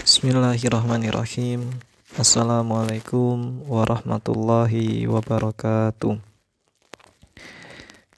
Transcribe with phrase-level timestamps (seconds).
[0.00, 1.76] Bismillahirrahmanirrahim.
[2.16, 6.16] Assalamualaikum warahmatullahi wabarakatuh.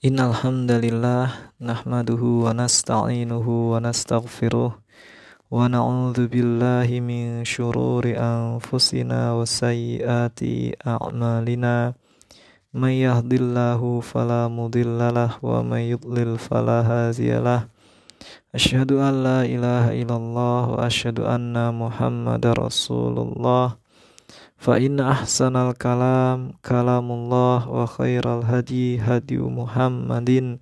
[0.07, 4.79] Innalhamdalillah Nahmaduhu wa nasta'inuhu wa nasta'gfiruh
[5.51, 11.99] Wa na'udhu billahi min syururi anfusina wa sayyati a'malina.
[12.71, 16.39] Man yahdillahu wa man yudlil
[18.53, 23.81] an la ilaha illallah wa asyhadu anna Muhammadar Rasulullah.
[24.61, 30.61] Fa inna ahsanal kalam kalamullah wa khairal hadi hadi Muhammadin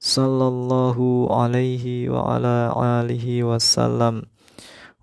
[0.00, 2.72] sallallahu alaihi wa ala
[3.04, 4.32] alihi wasallam.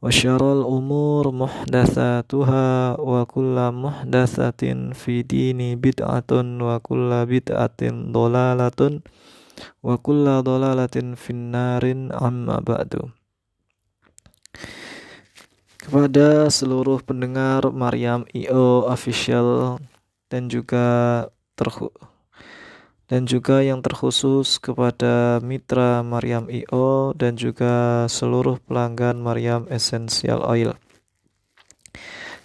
[0.01, 9.05] Wa syarrul umur muhdatsatuha wa kullu muhdatsatin fi dini bid'atun wa kullu bid'atin dhalalatun
[9.83, 13.11] wa kulla dolalatin finnarin amma ba'du
[15.83, 19.77] kepada seluruh pendengar Maryam IO official
[20.31, 21.27] dan juga
[21.59, 21.91] terhu
[23.11, 30.73] dan juga yang terkhusus kepada mitra Maryam IO dan juga seluruh pelanggan Maryam Essential Oil.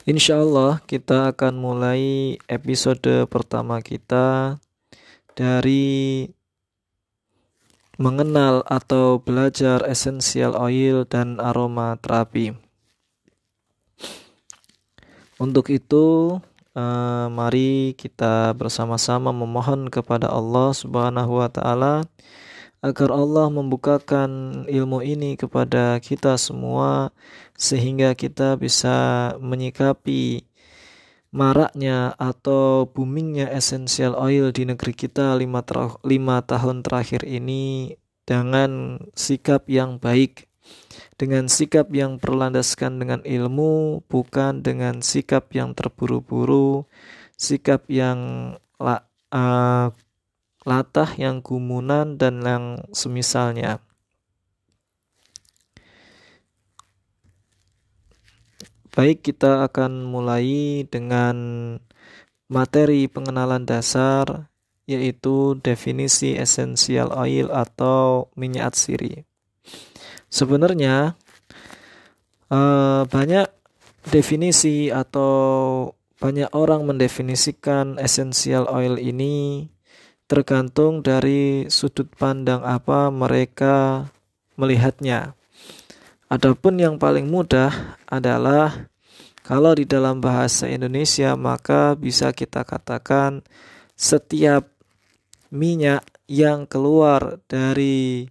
[0.05, 4.57] Insya Allah kita akan mulai episode pertama kita
[5.33, 6.27] dari
[7.99, 12.55] mengenal atau belajar essential oil dan aroma terapi.
[15.39, 16.39] Untuk itu,
[16.73, 21.95] eh, mari kita bersama-sama memohon kepada Allah Subhanahu wa taala
[22.79, 27.11] agar Allah membukakan ilmu ini kepada kita semua
[27.59, 30.48] sehingga kita bisa menyikapi
[31.29, 35.61] maraknya atau boomingnya essential oil di negeri kita lima,
[36.05, 37.97] lima tahun terakhir ini
[38.29, 40.49] dengan sikap yang baik,
[41.17, 46.85] dengan sikap yang berlandaskan dengan ilmu, bukan dengan sikap yang terburu-buru,
[47.41, 49.89] sikap yang la, uh,
[50.69, 53.81] latah, yang gumunan, dan yang semisalnya.
[58.99, 61.39] Baik, kita akan mulai dengan
[62.51, 64.51] materi pengenalan dasar
[64.91, 69.23] yaitu definisi esensial oil atau minyak atsiri.
[70.27, 71.15] Sebenarnya
[72.51, 73.47] eh, banyak
[74.11, 79.71] definisi atau banyak orang mendefinisikan esensial oil ini
[80.27, 84.11] tergantung dari sudut pandang apa mereka
[84.59, 85.38] melihatnya.
[86.29, 88.93] Adapun yang paling mudah adalah
[89.41, 93.41] kalau di dalam bahasa Indonesia maka bisa kita katakan
[93.97, 94.69] setiap
[95.49, 98.29] minyak yang keluar dari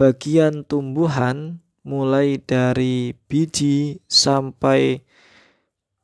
[0.00, 5.04] bagian tumbuhan mulai dari biji sampai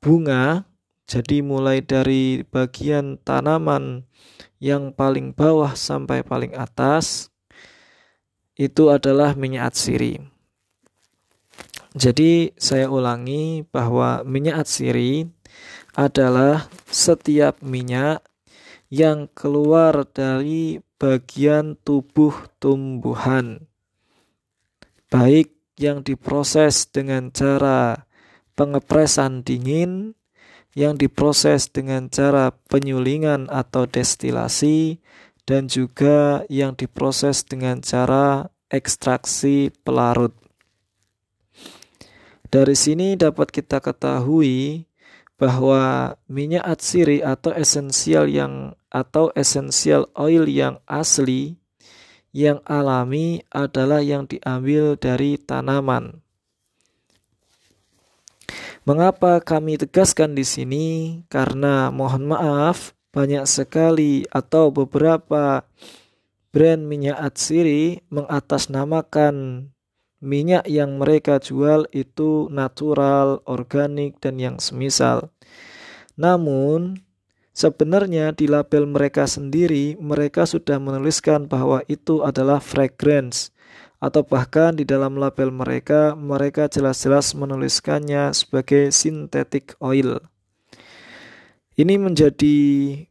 [0.05, 0.69] bunga
[1.09, 4.05] jadi mulai dari bagian tanaman
[4.63, 7.33] yang paling bawah sampai paling atas
[8.55, 10.30] itu adalah minyak atsiri.
[11.91, 15.27] Jadi saya ulangi bahwa minyak atsiri
[15.99, 18.23] adalah setiap minyak
[18.91, 23.67] yang keluar dari bagian tubuh tumbuhan.
[25.11, 28.07] Baik yang diproses dengan cara
[28.55, 30.15] pengepresan dingin,
[30.79, 35.03] yang diproses dengan cara penyulingan atau destilasi,
[35.43, 40.37] dan juga yang diproses dengan cara ekstraksi pelarut.
[42.51, 44.83] Dari sini dapat kita ketahui
[45.39, 51.63] bahwa minyak atsiri atau esensial yang atau esensial oil yang asli
[52.35, 56.19] yang alami adalah yang diambil dari tanaman.
[58.83, 60.87] Mengapa kami tegaskan di sini?
[61.31, 65.63] Karena mohon maaf, banyak sekali atau beberapa
[66.51, 69.71] brand minyak atsiri mengatasnamakan
[70.21, 75.33] minyak yang mereka jual itu natural, organik, dan yang semisal.
[76.21, 77.01] Namun,
[77.57, 83.51] sebenarnya di label mereka sendiri, mereka sudah menuliskan bahwa itu adalah fragrance,
[84.01, 90.21] atau bahkan di dalam label mereka, mereka jelas-jelas menuliskannya sebagai synthetic oil.
[91.81, 92.57] Ini menjadi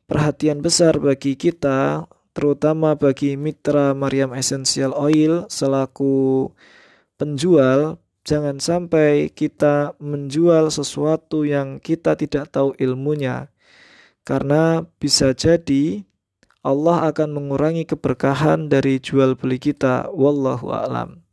[0.06, 2.06] perhatian besar bagi kita,
[2.38, 6.50] terutama bagi mitra Mariam Essential Oil selaku
[7.20, 13.52] penjual, jangan sampai kita menjual sesuatu yang kita tidak tahu ilmunya.
[14.24, 16.08] Karena bisa jadi
[16.64, 20.08] Allah akan mengurangi keberkahan dari jual beli kita.
[20.12, 21.24] Wallahu a'lam.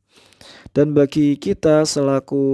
[0.74, 2.44] Dan bagi kita selaku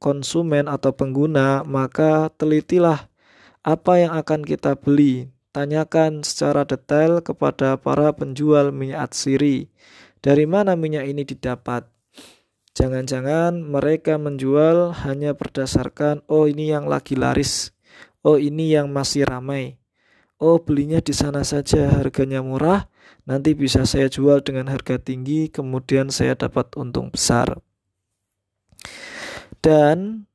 [0.00, 3.12] konsumen atau pengguna, maka telitilah
[3.60, 5.28] apa yang akan kita beli.
[5.52, 9.72] Tanyakan secara detail kepada para penjual minyak atsiri.
[10.20, 11.95] Dari mana minyak ini didapat?
[12.76, 17.72] Jangan-jangan mereka menjual hanya berdasarkan, oh ini yang lagi laris,
[18.20, 19.80] oh ini yang masih ramai,
[20.36, 21.88] oh belinya di sana saja.
[21.88, 22.84] Harganya murah,
[23.24, 27.64] nanti bisa saya jual dengan harga tinggi, kemudian saya dapat untung besar.
[29.64, 30.28] Dan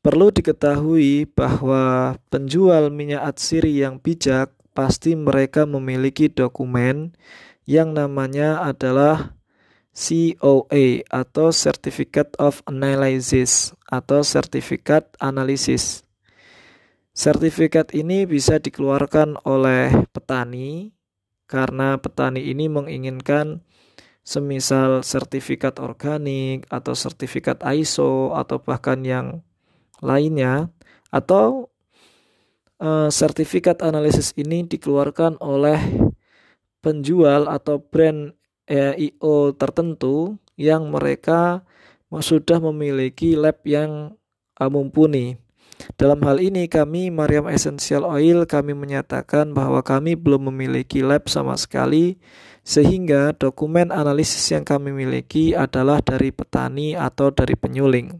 [0.00, 7.12] perlu diketahui bahwa penjual minyak atsiri yang bijak pasti mereka memiliki dokumen
[7.68, 9.37] yang namanya adalah
[9.98, 16.06] COA atau Certificate of Analysis atau sertifikat analisis.
[17.10, 20.94] Sertifikat ini bisa dikeluarkan oleh petani
[21.50, 23.66] karena petani ini menginginkan
[24.22, 29.42] semisal sertifikat organik atau sertifikat ISO atau bahkan yang
[29.98, 30.70] lainnya
[31.10, 31.74] atau
[32.78, 35.82] uh, sertifikat analisis ini dikeluarkan oleh
[36.78, 38.37] penjual atau brand
[38.68, 41.64] eh, IO tertentu yang mereka
[42.08, 44.16] sudah memiliki lab yang
[44.60, 45.40] mumpuni.
[45.94, 51.54] Dalam hal ini kami Mariam Essential Oil kami menyatakan bahwa kami belum memiliki lab sama
[51.54, 52.18] sekali
[52.66, 58.12] sehingga dokumen analisis yang kami miliki adalah dari petani atau dari penyuling.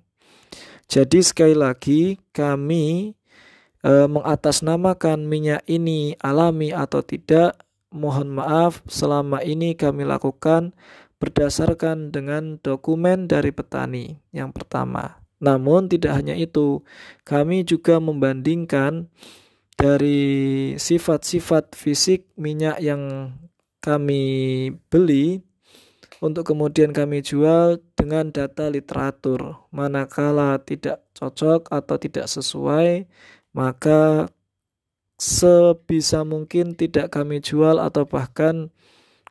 [0.89, 3.13] Jadi sekali lagi kami
[3.85, 7.61] e, mengatasnamakan minyak ini alami atau tidak.
[7.89, 10.77] Mohon maaf selama ini kami lakukan
[11.19, 15.19] berdasarkan dengan dokumen dari petani yang pertama.
[15.39, 16.83] Namun tidak hanya itu,
[17.23, 19.07] kami juga membandingkan
[19.79, 23.35] dari sifat-sifat fisik minyak yang
[23.79, 25.39] kami beli
[26.19, 29.63] untuk kemudian kami jual dengan data literatur.
[29.71, 33.07] Manakala tidak cocok atau tidak sesuai,
[33.55, 34.27] maka
[35.19, 38.71] sebisa mungkin tidak kami jual atau bahkan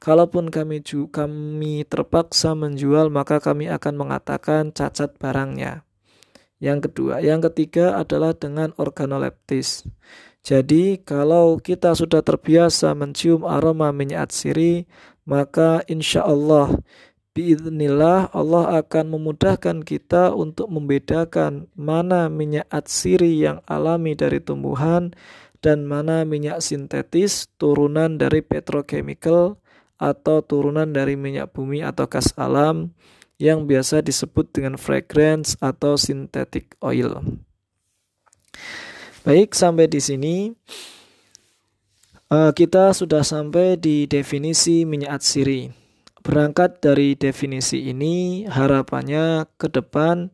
[0.04, 5.88] kalaupun kami ju kami terpaksa menjual maka kami akan mengatakan cacat barangnya.
[6.58, 9.86] Yang kedua, yang ketiga adalah dengan organoleptis.
[10.42, 14.90] Jadi, kalau kita sudah terbiasa mencium aroma minyak atsiri,
[15.22, 16.82] maka insya Allah,
[17.38, 25.14] biiznillah Allah akan memudahkan kita untuk membedakan mana minyak atsiri yang alami dari tumbuhan
[25.68, 29.60] dan mana minyak sintetis turunan dari petrochemical
[30.00, 32.96] atau turunan dari minyak bumi atau gas alam
[33.36, 37.20] yang biasa disebut dengan fragrance atau synthetic oil.
[39.28, 40.56] Baik, sampai di sini
[42.32, 45.68] uh, kita sudah sampai di definisi minyak atsiri.
[46.24, 50.32] Berangkat dari definisi ini, harapannya ke depan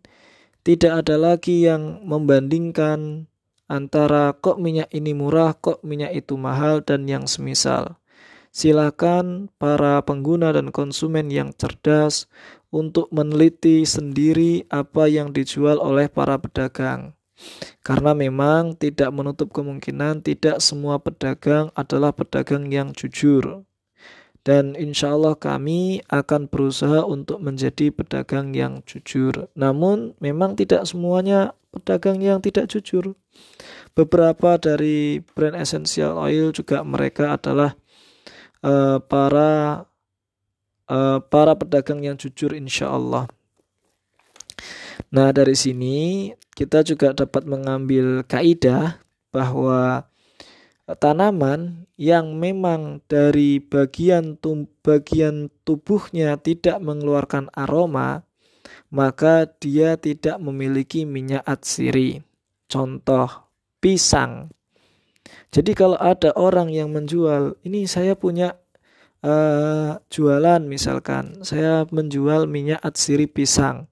[0.62, 3.26] tidak ada lagi yang membandingkan
[3.68, 7.98] antara kok minyak ini murah, kok minyak itu mahal, dan yang semisal.
[8.54, 12.30] Silakan para pengguna dan konsumen yang cerdas
[12.70, 17.18] untuk meneliti sendiri apa yang dijual oleh para pedagang.
[17.82, 23.66] Karena memang tidak menutup kemungkinan tidak semua pedagang adalah pedagang yang jujur.
[24.44, 29.48] Dan insya Allah kami akan berusaha untuk menjadi pedagang yang jujur.
[29.56, 33.16] Namun memang tidak semuanya pedagang yang tidak jujur.
[33.94, 37.78] Beberapa dari brand essential oil juga mereka adalah
[38.66, 39.86] uh, para
[40.90, 43.30] uh, para pedagang yang jujur insya Allah.
[45.14, 48.98] Nah dari sini kita juga dapat mengambil kaidah
[49.30, 50.10] bahwa
[50.98, 58.26] tanaman yang memang dari bagian tum bagian tubuhnya tidak mengeluarkan aroma,
[58.90, 62.26] maka dia tidak memiliki minyak atsiri.
[62.68, 63.43] Contoh
[63.84, 64.48] pisang.
[65.52, 68.56] Jadi kalau ada orang yang menjual, ini saya punya
[69.20, 73.92] uh, jualan misalkan, saya menjual minyak atsiri pisang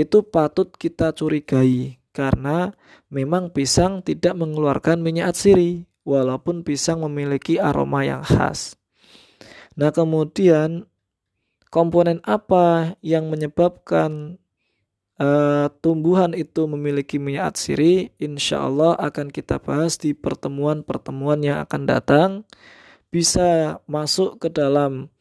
[0.00, 2.72] itu patut kita curigai karena
[3.12, 8.80] memang pisang tidak mengeluarkan minyak atsiri walaupun pisang memiliki aroma yang khas.
[9.76, 10.88] Nah, kemudian
[11.70, 14.39] komponen apa yang menyebabkan
[15.20, 18.10] uh, tumbuhan itu memiliki minyak atsiri?
[18.16, 22.30] Insya Allah akan kita bahas di pertemuan-pertemuan yang akan datang.
[23.12, 25.12] Bisa masuk ke dalam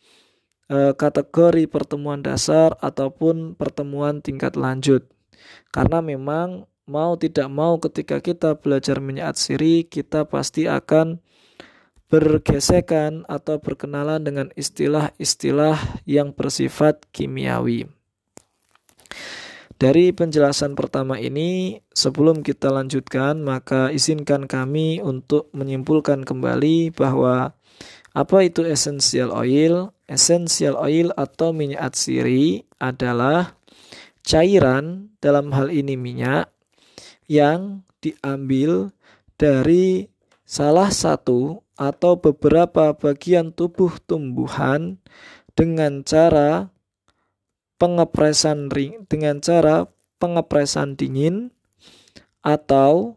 [0.69, 5.01] Eh, kategori pertemuan dasar ataupun pertemuan tingkat lanjut.
[5.73, 11.25] Karena memang mau tidak mau ketika kita belajar minyak atsiri kita pasti akan
[12.05, 17.89] bergesekan atau berkenalan dengan istilah-istilah yang bersifat kimiawi.
[19.79, 27.55] Dari penjelasan pertama ini, sebelum kita lanjutkan, maka izinkan kami untuk menyimpulkan kembali bahwa
[28.11, 29.95] apa itu essential oil?
[30.03, 33.55] Essential oil atau minyak atsiri adalah
[34.19, 36.51] cairan dalam hal ini minyak
[37.31, 38.91] yang diambil
[39.39, 40.11] dari
[40.43, 44.99] salah satu atau beberapa bagian tubuh tumbuhan
[45.55, 46.67] dengan cara
[47.79, 49.87] pengepresan ring dengan cara
[50.19, 51.55] pengepresan dingin
[52.43, 53.15] atau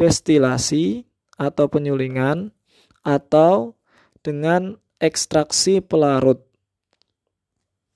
[0.00, 1.04] destilasi
[1.36, 2.50] atau penyulingan
[3.04, 3.76] atau
[4.24, 6.40] dengan ekstraksi pelarut.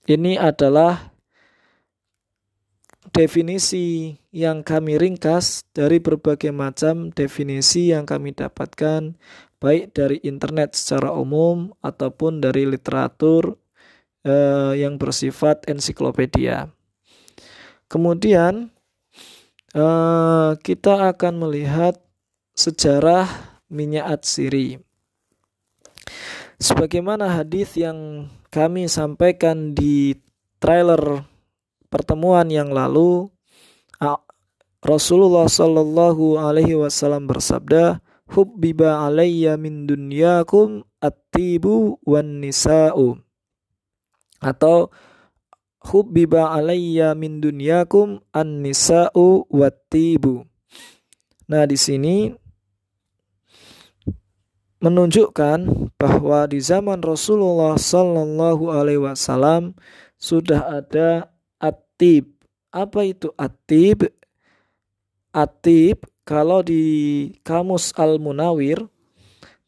[0.07, 1.17] Ini adalah
[3.11, 9.17] definisi yang kami ringkas dari berbagai macam definisi yang kami dapatkan
[9.57, 13.57] baik dari internet secara umum ataupun dari literatur
[14.26, 16.75] eh, yang bersifat ensiklopedia.
[17.87, 18.75] Kemudian
[19.71, 21.95] eh, kita akan melihat
[22.59, 23.30] sejarah
[23.71, 24.83] minyak atsiri.
[26.59, 30.18] Sebagaimana hadis yang kami sampaikan di
[30.59, 31.23] trailer
[31.92, 33.28] pertemuan yang lalu,
[34.87, 37.99] Rasulullah Shallallahu Alaihi Wasallam bersabda,
[38.30, 43.25] "Hubbiba alayya min dunyakum at-tibu wan nisa'u."
[44.43, 44.90] Atau
[45.87, 50.45] hubbiba alayya min dunyakum an-nisa'u wattibu.
[51.47, 52.35] Nah, di sini
[54.83, 59.73] menunjukkan bahwa di zaman Rasulullah Sallallahu Alaihi Wasallam
[60.19, 61.31] sudah ada
[61.62, 62.35] atib.
[62.75, 64.11] Apa itu atib?
[65.33, 66.83] Atib kalau di
[67.47, 68.90] kamus Al Munawir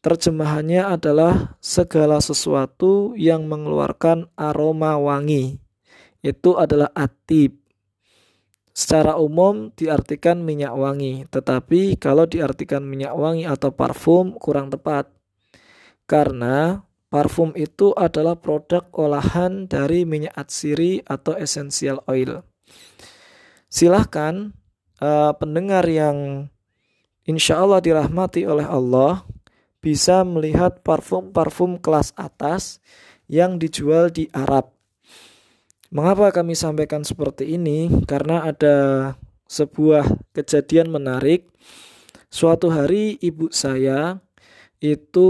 [0.09, 5.61] Terjemahannya adalah segala sesuatu yang mengeluarkan aroma wangi.
[6.25, 7.61] Itu adalah atib.
[8.73, 15.13] Secara umum diartikan minyak wangi, tetapi kalau diartikan minyak wangi atau parfum kurang tepat.
[16.09, 16.81] Karena
[17.13, 22.41] parfum itu adalah produk olahan dari minyak atsiri atau essential oil.
[23.69, 24.57] Silahkan
[25.05, 26.49] uh, pendengar yang
[27.29, 29.21] insya Allah dirahmati oleh Allah
[29.79, 32.83] bisa melihat parfum-parfum kelas atas
[33.31, 34.71] yang dijual di Arab.
[35.89, 37.89] Mengapa kami sampaikan seperti ini?
[38.05, 38.77] Karena ada
[39.49, 40.05] sebuah
[40.37, 41.49] kejadian menarik.
[42.29, 44.21] Suatu hari ibu saya
[44.77, 45.29] itu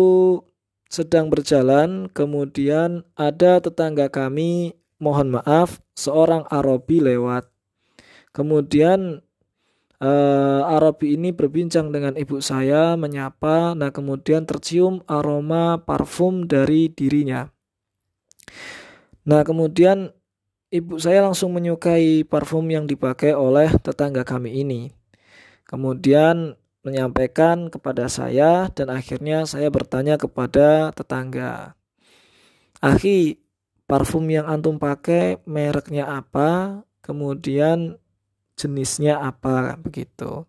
[0.92, 7.48] sedang berjalan, kemudian ada tetangga kami, mohon maaf, seorang Arabi lewat.
[8.36, 9.24] Kemudian
[10.04, 17.48] uh, Arabi ini berbincang dengan ibu saya, menyapa, nah kemudian tercium aroma parfum dari dirinya.
[19.28, 20.10] Nah kemudian
[20.74, 24.90] ibu saya langsung menyukai parfum yang dipakai oleh tetangga kami ini.
[25.70, 31.78] Kemudian menyampaikan kepada saya dan akhirnya saya bertanya kepada tetangga.
[32.80, 33.44] Akhi,
[33.86, 36.82] parfum yang antum pakai mereknya apa?
[37.04, 38.00] Kemudian
[38.60, 40.44] jenisnya apa begitu.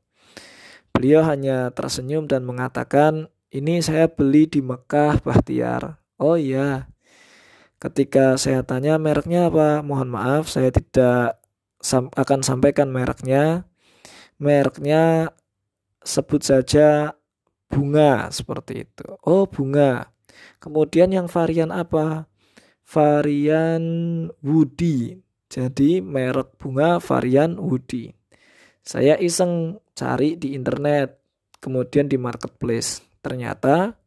[0.91, 6.03] Beliau hanya tersenyum dan mengatakan, ini saya beli di Mekah Bahtiar.
[6.19, 6.91] Oh iya.
[7.79, 11.41] Ketika saya tanya mereknya apa, mohon maaf saya tidak
[11.79, 13.65] sam akan sampaikan mereknya.
[14.37, 15.33] Mereknya
[16.05, 17.17] sebut saja
[17.71, 19.07] bunga seperti itu.
[19.25, 20.13] Oh bunga.
[20.61, 22.29] Kemudian yang varian apa?
[22.85, 23.85] Varian
[24.43, 25.23] Woody.
[25.51, 28.15] Jadi merek bunga varian Woody.
[28.87, 31.19] Saya iseng cari di internet,
[31.59, 33.03] kemudian di marketplace.
[33.19, 33.99] Ternyata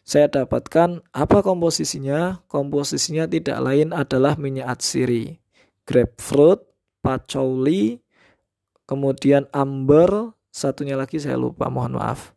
[0.00, 2.40] saya dapatkan apa komposisinya?
[2.48, 5.36] Komposisinya tidak lain adalah minyak atsiri,
[5.84, 6.64] grapefruit,
[7.04, 8.00] patchouli,
[8.88, 12.32] kemudian amber, satunya lagi saya lupa, mohon maaf.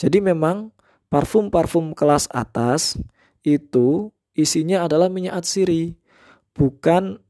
[0.00, 0.72] Jadi memang
[1.12, 2.96] parfum-parfum kelas atas
[3.44, 5.94] itu isinya adalah minyak atsiri,
[6.56, 7.20] bukan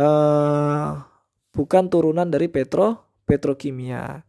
[0.00, 1.04] uh,
[1.52, 4.24] bukan turunan dari petro petrokimia.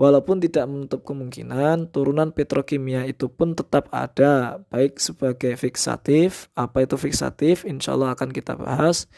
[0.00, 6.96] Walaupun tidak menutup kemungkinan turunan petrokimia itu pun tetap ada baik sebagai fiksatif, apa itu
[6.96, 9.12] fiksatif insya Allah akan kita bahas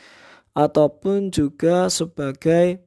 [0.58, 2.82] ataupun juga sebagai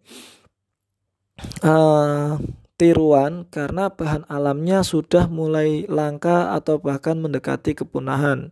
[1.63, 2.35] uh,
[2.75, 8.51] tiruan karena bahan alamnya sudah mulai langka atau bahkan mendekati kepunahan.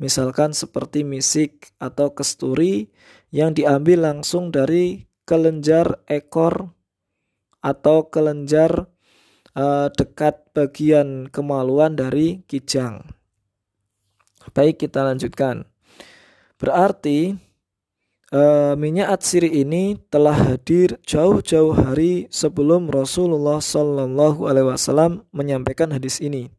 [0.00, 2.90] Misalkan seperti misik atau kesturi
[3.30, 6.74] yang diambil langsung dari kelenjar ekor
[7.62, 8.90] atau kelenjar
[9.54, 13.06] uh, dekat bagian kemaluan dari kijang.
[14.50, 15.68] Baik, kita lanjutkan.
[16.60, 17.38] Berarti
[18.34, 26.20] uh, minyak atsiri ini telah hadir jauh-jauh hari sebelum Rasulullah Shallallahu Alaihi Wasallam menyampaikan hadis
[26.20, 26.52] ini.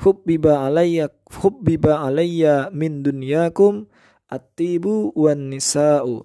[0.00, 1.12] Hubbiba alayya
[1.44, 3.89] hubbiba alayya min dunyakum
[4.30, 6.24] atibu wan nisa'u.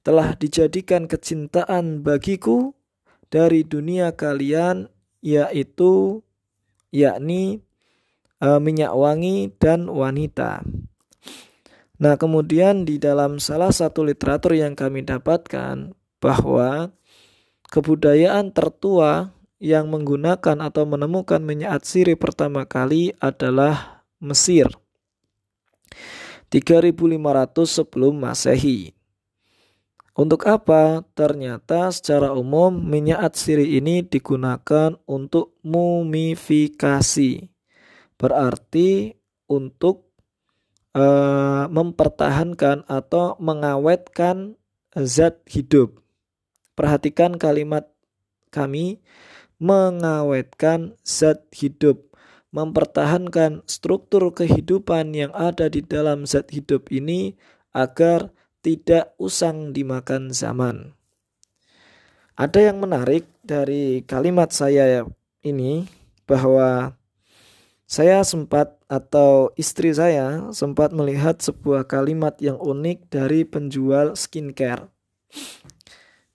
[0.00, 2.72] Telah dijadikan kecintaan bagiku
[3.28, 4.88] dari dunia kalian
[5.20, 6.22] yaitu
[6.94, 7.60] yakni
[8.40, 10.64] uh, minyak wangi dan wanita.
[11.96, 16.92] Nah, kemudian di dalam salah satu literatur yang kami dapatkan bahwa
[17.72, 24.68] kebudayaan tertua yang menggunakan atau menemukan minyak atsiri pertama kali adalah Mesir.
[26.56, 28.96] 3500 sebelum Masehi.
[30.16, 31.04] Untuk apa?
[31.12, 37.52] Ternyata secara umum minyak atsiri ini digunakan untuk mumifikasi.
[38.16, 39.12] Berarti
[39.44, 40.08] untuk
[40.96, 44.56] uh, mempertahankan atau mengawetkan
[44.96, 46.00] zat hidup.
[46.72, 47.92] Perhatikan kalimat
[48.48, 49.04] kami
[49.60, 52.15] mengawetkan zat hidup,
[52.56, 57.36] mempertahankan struktur kehidupan yang ada di dalam zat hidup ini
[57.76, 58.32] agar
[58.64, 60.96] tidak usang dimakan zaman.
[62.32, 65.04] Ada yang menarik dari kalimat saya
[65.44, 65.84] ini
[66.24, 66.96] bahwa
[67.84, 74.88] saya sempat atau istri saya sempat melihat sebuah kalimat yang unik dari penjual skincare.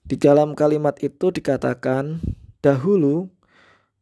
[0.06, 2.22] Di dalam kalimat itu dikatakan,
[2.62, 3.28] dahulu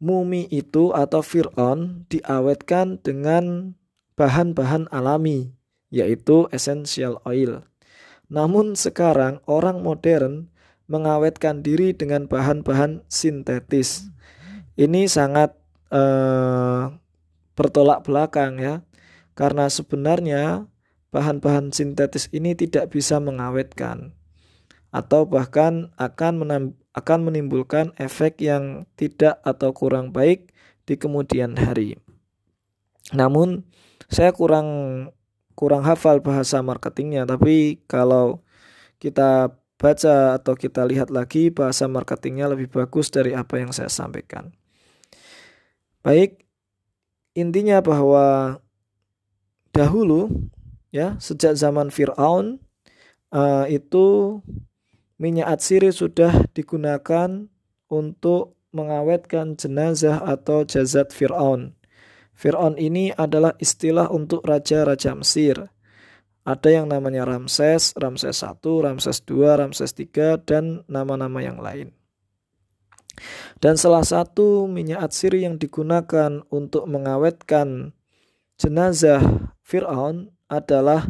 [0.01, 3.77] mumi itu atau Fir'aun diawetkan dengan
[4.17, 5.53] bahan-bahan alami,
[5.93, 7.63] yaitu essential oil.
[8.33, 10.49] Namun sekarang orang modern
[10.91, 14.11] mengawetkan diri dengan bahan-bahan sintetis.
[14.75, 15.55] Ini sangat
[15.95, 16.91] uh,
[17.55, 18.83] bertolak belakang ya.
[19.39, 20.67] Karena sebenarnya
[21.15, 24.13] bahan-bahan sintetis ini tidak bisa mengawetkan
[24.91, 26.35] atau bahkan akan
[27.01, 30.53] akan menimbulkan efek yang tidak atau kurang baik
[30.85, 31.97] di kemudian hari.
[33.17, 33.65] Namun
[34.07, 34.69] saya kurang
[35.57, 38.45] kurang hafal bahasa marketingnya, tapi kalau
[39.01, 44.53] kita baca atau kita lihat lagi bahasa marketingnya lebih bagus dari apa yang saya sampaikan.
[46.05, 46.45] Baik,
[47.33, 48.61] intinya bahwa
[49.73, 50.29] dahulu
[50.93, 52.61] ya sejak zaman Firaun
[53.33, 54.39] uh, itu
[55.21, 57.45] minyak atsiri sudah digunakan
[57.93, 61.77] untuk mengawetkan jenazah atau jazat Firaun.
[62.33, 65.69] Firaun ini adalah istilah untuk raja-raja Mesir.
[66.49, 71.93] Ada yang namanya Ramses, Ramses I, Ramses II, Ramses III, dan nama-nama yang lain.
[73.61, 77.93] Dan salah satu minyak atsiri yang digunakan untuk mengawetkan
[78.57, 79.21] jenazah
[79.61, 81.05] Fir'aun adalah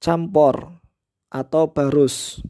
[0.00, 0.80] campur
[1.28, 2.40] atau barus.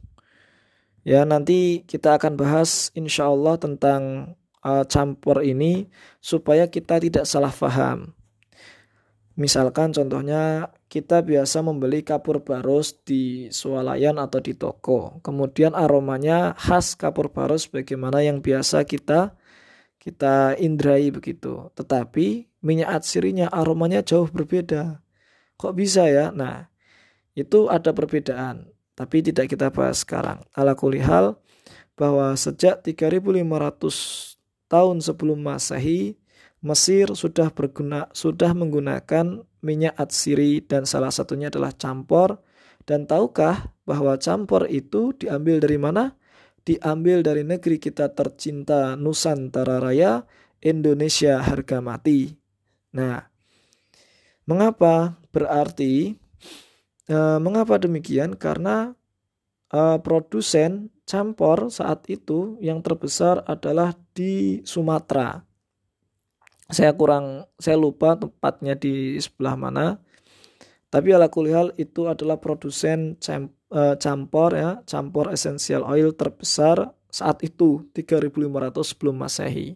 [1.05, 4.33] Ya nanti kita akan bahas insya Allah tentang
[4.65, 5.85] uh, campur ini
[6.17, 8.17] supaya kita tidak salah paham.
[9.37, 15.21] Misalkan contohnya kita biasa membeli kapur barus di swalayan atau di toko.
[15.21, 19.37] Kemudian aromanya khas kapur barus bagaimana yang biasa kita
[20.01, 21.69] kita indrai begitu.
[21.77, 25.05] Tetapi minyak atsirinya aromanya jauh berbeda.
[25.59, 26.33] Kok bisa ya?
[26.33, 26.65] Nah,
[27.37, 28.74] itu ada perbedaan.
[28.95, 30.39] Tapi tidak kita bahas sekarang.
[30.55, 31.35] Ala kulihal
[31.99, 34.39] bahwa sejak 3500
[34.71, 36.15] tahun sebelum Masehi
[36.65, 42.41] Mesir sudah berguna sudah menggunakan minyak atsiri dan salah satunya adalah campur
[42.89, 46.17] dan tahukah bahwa campur itu diambil dari mana?
[46.65, 50.25] Diambil dari negeri kita tercinta Nusantara Raya,
[50.57, 52.33] Indonesia harga mati.
[52.97, 53.21] Nah,
[54.49, 55.21] mengapa?
[55.29, 56.17] Berarti
[57.09, 58.37] uh, mengapa demikian?
[58.37, 58.93] Karena
[59.71, 65.45] uh, produsen campur saat itu yang terbesar adalah di Sumatera.
[66.65, 70.01] Saya kurang saya lupa tempatnya di sebelah mana.
[70.89, 77.85] Tapi ala kulihal itu adalah produsen uh, campur ya campur essential oil terbesar saat itu
[77.93, 79.75] 3500 sebelum masehi.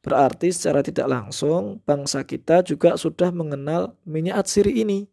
[0.00, 5.04] Berarti secara tidak langsung bangsa kita juga sudah mengenal minyak atsiri ini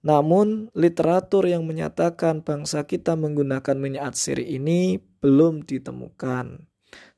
[0.00, 6.64] namun literatur yang menyatakan bangsa kita menggunakan minyak atsiri ini belum ditemukan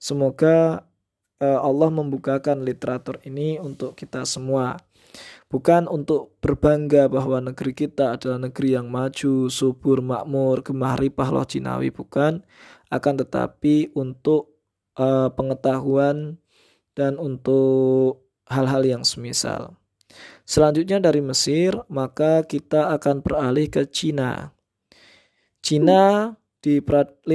[0.03, 0.83] semoga
[1.43, 4.79] Eh, Allah membukakan literatur ini untuk kita semua.
[5.51, 11.43] Bukan untuk berbangga bahwa negeri kita adalah negeri yang maju, subur, makmur, gemah ripah loh
[11.43, 12.47] Cinawi, bukan.
[12.95, 14.55] Akan tetapi untuk
[14.95, 16.39] uh, pengetahuan
[16.95, 19.75] dan untuk hal-hal yang semisal.
[20.43, 24.51] Selanjutnya dari Mesir, maka kita akan beralih ke Cina.
[25.63, 27.27] Cina di 500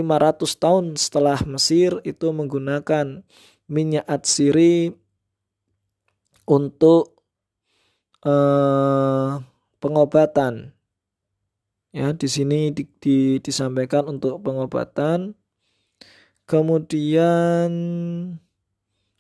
[0.56, 3.24] tahun setelah Mesir itu menggunakan
[3.67, 4.96] minyak atsiri
[6.48, 7.20] untuk
[8.24, 9.32] eh,
[9.84, 10.72] pengobatan.
[11.96, 15.36] Ya, di sini di, di, disampaikan untuk pengobatan.
[16.48, 17.72] Kemudian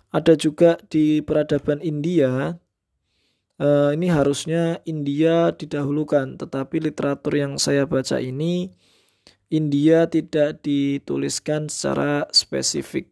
[0.07, 2.55] ada juga di peradaban India.
[3.57, 8.69] Eh, ini harusnya India didahulukan, tetapi literatur yang saya baca ini
[9.49, 13.09] India tidak dituliskan secara spesifik.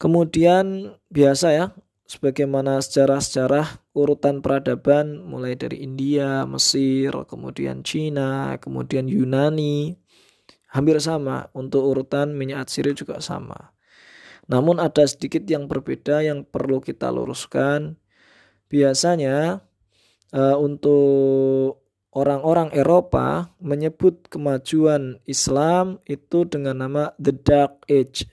[0.00, 1.66] Kemudian biasa ya,
[2.08, 10.00] sebagaimana sejarah-sejarah urutan peradaban mulai dari India, Mesir, kemudian Cina, kemudian Yunani
[10.72, 13.76] hampir sama untuk urutan minyak atsiri juga sama.
[14.50, 17.98] Namun ada sedikit yang berbeda yang perlu kita luruskan.
[18.66, 19.62] Biasanya
[20.32, 28.28] uh, untuk orang-orang Eropa menyebut kemajuan Islam itu dengan nama The Dark Age.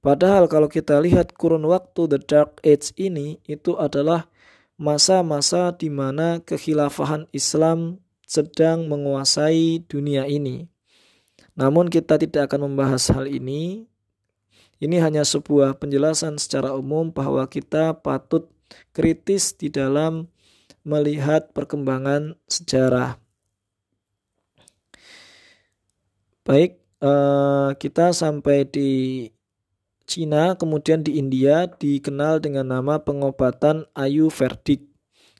[0.00, 4.32] Padahal kalau kita lihat kurun waktu The Dark Age ini itu adalah
[4.80, 10.72] masa-masa di mana kekhilafahan Islam sedang menguasai dunia ini.
[11.52, 13.89] Namun kita tidak akan membahas hal ini.
[14.80, 18.48] Ini hanya sebuah penjelasan secara umum bahwa kita patut
[18.96, 20.32] kritis di dalam
[20.88, 23.20] melihat perkembangan sejarah.
[26.48, 28.90] Baik, eh, kita sampai di
[30.08, 34.88] Cina, kemudian di India dikenal dengan nama pengobatan Ayurvedic.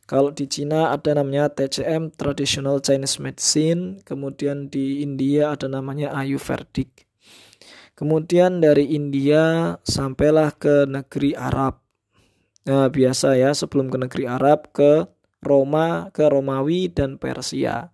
[0.07, 7.10] Kalau di Cina ada namanya TCM Traditional Chinese Medicine, kemudian di India ada namanya Ayurvedic.
[8.01, 11.85] Kemudian dari India sampailah ke negeri Arab.
[12.65, 15.05] Nah, biasa ya sebelum ke negeri Arab ke
[15.45, 17.93] Roma, ke Romawi dan Persia.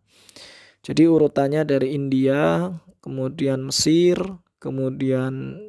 [0.86, 2.70] Jadi urutannya dari India,
[3.02, 4.14] kemudian Mesir,
[4.62, 5.66] kemudian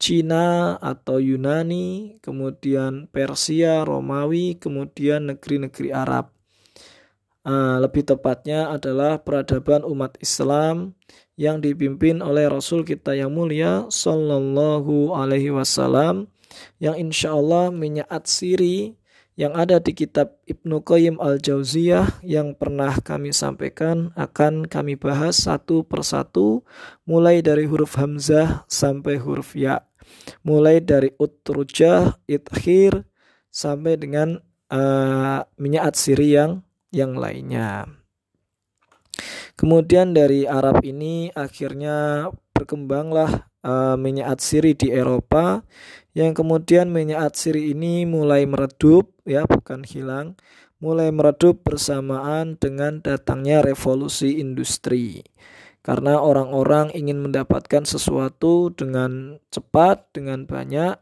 [0.00, 6.32] Cina atau Yunani, kemudian Persia, Romawi, kemudian negeri-negeri Arab.
[7.44, 10.96] Uh, lebih tepatnya adalah peradaban umat Islam
[11.42, 16.30] yang dipimpin oleh Rasul kita yang mulia Sallallahu Alaihi Wasallam
[16.78, 18.94] yang insya Allah minyak atsiri
[19.34, 25.82] yang ada di kitab Ibnu Qayyim al-Jauziyah yang pernah kami sampaikan akan kami bahas satu
[25.82, 26.62] persatu
[27.08, 29.82] mulai dari huruf hamzah sampai huruf ya.
[30.44, 33.08] Mulai dari utrujah, ithir
[33.48, 34.36] sampai dengan
[34.68, 36.60] uh, minyak atsiri yang
[36.92, 38.01] yang lainnya.
[39.54, 45.62] Kemudian dari Arab ini akhirnya berkembanglah uh, minyak atsiri di Eropa.
[46.12, 50.36] Yang kemudian minyak atsiri ini mulai meredup ya bukan hilang
[50.82, 55.22] mulai meredup bersamaan dengan datangnya revolusi industri.
[55.78, 60.98] Karena orang-orang ingin mendapatkan sesuatu dengan cepat dengan banyak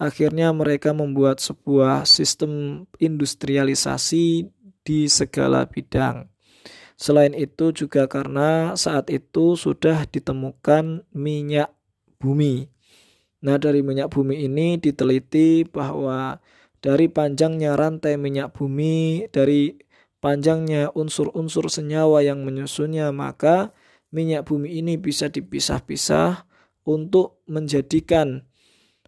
[0.00, 4.48] akhirnya mereka membuat sebuah sistem industrialisasi
[4.82, 6.28] di segala bidang
[6.98, 11.70] Selain itu juga karena saat itu sudah ditemukan minyak
[12.18, 12.66] bumi
[13.38, 16.42] Nah, dari minyak bumi ini diteliti bahwa
[16.82, 19.78] dari panjangnya rantai minyak bumi, dari
[20.18, 23.70] panjangnya unsur-unsur senyawa yang menyusunnya, maka
[24.10, 26.50] minyak bumi ini bisa dipisah-pisah
[26.82, 28.42] untuk menjadikan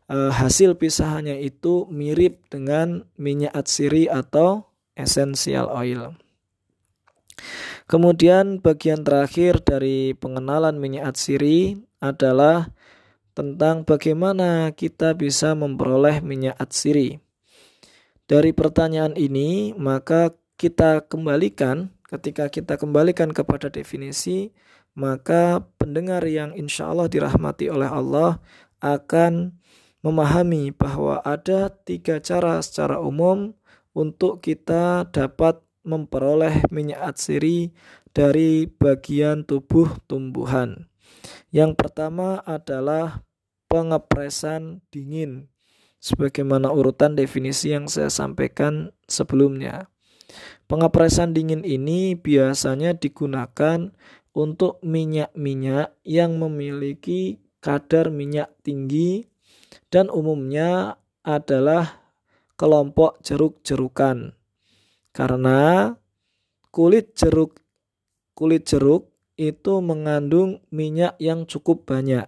[0.07, 6.15] e, hasil pisahannya itu mirip dengan minyak atsiri atau essential oil.
[7.91, 12.71] Kemudian bagian terakhir dari pengenalan minyak atsiri adalah
[13.35, 17.19] tentang bagaimana kita bisa memperoleh minyak atsiri.
[18.31, 24.55] Dari pertanyaan ini, maka kita kembalikan, ketika kita kembalikan kepada definisi,
[24.95, 28.39] maka pendengar yang insya Allah dirahmati oleh Allah
[28.79, 29.59] akan
[30.07, 33.51] memahami bahwa ada tiga cara secara umum
[33.99, 37.73] untuk kita dapat memperoleh minyak atsiri
[38.11, 40.91] dari bagian tubuh tumbuhan.
[41.51, 43.23] Yang pertama adalah
[43.71, 45.51] pengepresan dingin
[46.01, 49.93] sebagaimana urutan definisi yang saya sampaikan sebelumnya.
[50.67, 53.91] Pengepresan dingin ini biasanya digunakan
[54.31, 59.27] untuk minyak-minyak yang memiliki kadar minyak tinggi
[59.91, 62.01] dan umumnya adalah
[62.55, 64.40] kelompok jeruk-jerukan.
[65.11, 65.93] Karena
[66.71, 67.59] kulit jeruk
[68.41, 72.25] kulit jeruk itu mengandung minyak yang cukup banyak.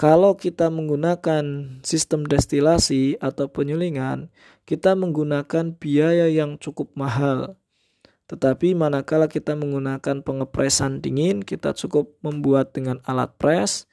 [0.00, 1.44] Kalau kita menggunakan
[1.86, 4.32] sistem destilasi atau penyulingan,
[4.64, 7.60] kita menggunakan biaya yang cukup mahal.
[8.26, 13.84] Tetapi manakala kita menggunakan pengepresan dingin, kita cukup membuat dengan alat press.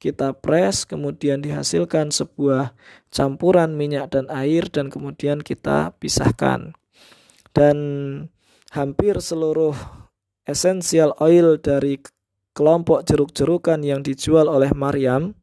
[0.00, 2.74] Kita press, kemudian dihasilkan sebuah
[3.12, 6.74] campuran minyak dan air dan kemudian kita pisahkan.
[7.54, 7.78] Dan
[8.74, 9.78] hampir seluruh
[10.44, 12.02] essential oil dari
[12.52, 15.38] kelompok jeruk-jerukan yang dijual oleh Maryam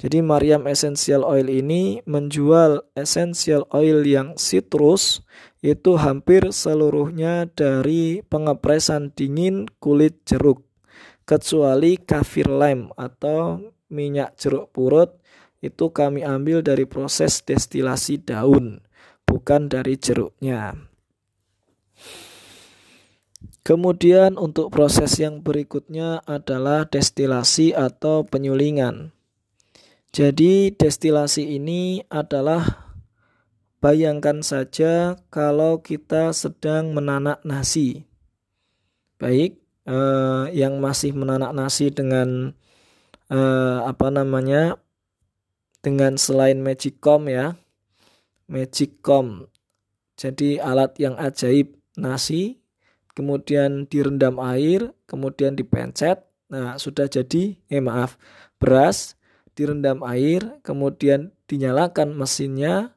[0.00, 5.20] jadi Mariam Essential Oil ini menjual essential oil yang citrus
[5.60, 10.64] itu hampir seluruhnya dari pengepresan dingin kulit jeruk
[11.28, 13.60] kecuali kafir lem atau
[13.92, 15.20] minyak jeruk purut
[15.60, 18.80] itu kami ambil dari proses destilasi daun
[19.28, 20.89] bukan dari jeruknya.
[23.60, 29.12] Kemudian untuk proses yang berikutnya adalah destilasi atau penyulingan.
[30.10, 32.90] Jadi destilasi ini adalah
[33.78, 38.08] bayangkan saja kalau kita sedang menanak nasi.
[39.20, 42.56] Baik, eh, yang masih menanak nasi dengan
[43.30, 44.80] eh, apa namanya?
[45.80, 47.56] dengan selain magicom ya.
[48.52, 49.48] Magicom.
[50.16, 52.59] Jadi alat yang ajaib nasi
[53.14, 56.22] kemudian direndam air, kemudian dipencet.
[56.50, 58.18] Nah, sudah jadi eh maaf,
[58.58, 59.14] beras
[59.54, 62.94] direndam air, kemudian dinyalakan mesinnya,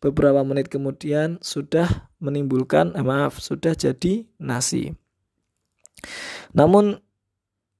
[0.00, 4.92] beberapa menit kemudian sudah menimbulkan, eh, maaf, sudah jadi nasi.
[6.52, 7.00] Namun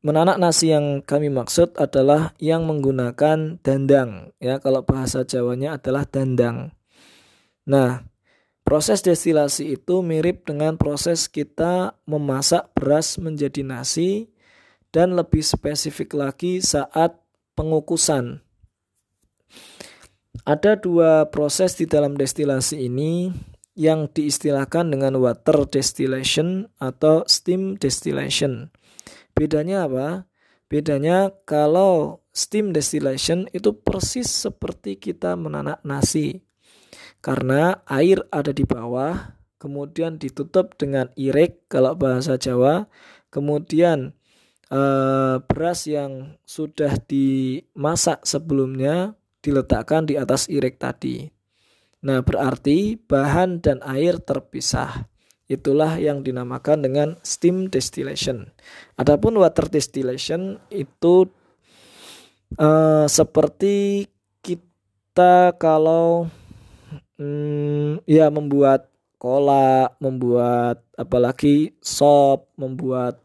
[0.04, 6.72] menanak nasi yang kami maksud adalah yang menggunakan dandang, ya kalau bahasa Jawanya adalah dandang.
[7.64, 8.04] Nah,
[8.64, 14.32] proses destilasi itu mirip dengan proses kita memasak beras menjadi nasi
[14.90, 17.20] dan lebih spesifik lagi saat
[17.54, 18.40] pengukusan.
[20.44, 23.30] Ada dua proses di dalam destilasi ini
[23.74, 28.70] yang diistilahkan dengan water distillation atau steam distillation.
[29.34, 30.08] Bedanya apa?
[30.70, 36.46] Bedanya kalau steam distillation itu persis seperti kita menanak nasi.
[37.24, 42.84] Karena air ada di bawah, kemudian ditutup dengan irek kalau bahasa Jawa,
[43.32, 44.12] kemudian
[44.68, 51.32] uh, beras yang sudah dimasak sebelumnya diletakkan di atas irek tadi.
[52.04, 55.08] Nah, berarti bahan dan air terpisah.
[55.48, 58.52] Itulah yang dinamakan dengan steam distillation.
[59.00, 61.32] Adapun water distillation itu
[62.60, 64.08] uh, seperti
[64.44, 66.28] kita kalau
[67.18, 73.24] hmm, ya membuat cola, membuat apalagi sop, membuat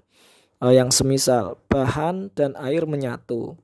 [0.63, 3.60] uh, yang semisal bahan dan air menyatu.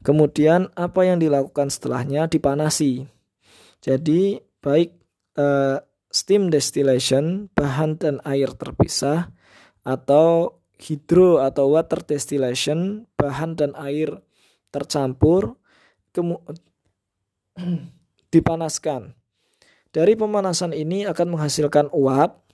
[0.00, 3.04] Kemudian apa yang dilakukan setelahnya dipanasi.
[3.84, 4.96] Jadi baik
[5.36, 9.28] uh, steam distillation bahan dan air terpisah
[9.84, 14.24] atau hidro atau water distillation bahan dan air
[14.72, 15.60] tercampur
[16.16, 16.40] kemu
[18.32, 19.19] dipanaskan.
[19.90, 22.46] Dari pemanasan ini akan menghasilkan uap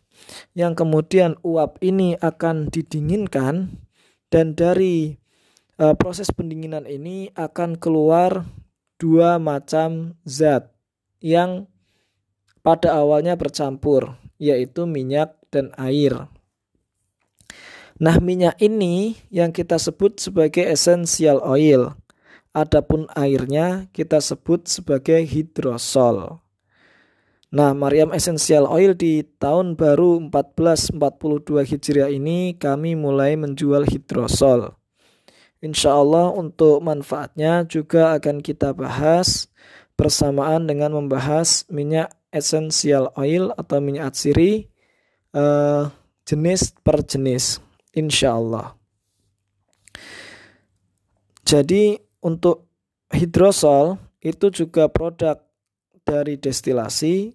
[0.57, 3.77] yang kemudian uap ini akan didinginkan
[4.33, 5.21] dan dari
[5.77, 8.49] uh, proses pendinginan ini akan keluar
[8.97, 10.73] dua macam zat
[11.21, 11.69] yang
[12.65, 16.29] pada awalnya bercampur yaitu minyak dan air.
[17.97, 21.97] Nah, minyak ini yang kita sebut sebagai essential oil.
[22.53, 26.46] Adapun airnya kita sebut sebagai hidrosol.
[27.55, 30.99] Nah, Maryam Essential Oil di tahun baru 1442
[31.63, 34.75] Hijriah ini kami mulai menjual hidrosol.
[35.63, 39.47] Insya Allah untuk manfaatnya juga akan kita bahas
[39.95, 44.69] bersamaan dengan membahas minyak essential oil atau minyak atsiri
[45.33, 45.89] uh,
[46.27, 47.63] jenis per jenis.
[47.97, 48.77] Insya Allah.
[51.47, 52.67] Jadi untuk
[53.15, 55.46] hidrosol itu juga produk
[56.07, 57.35] dari destilasi,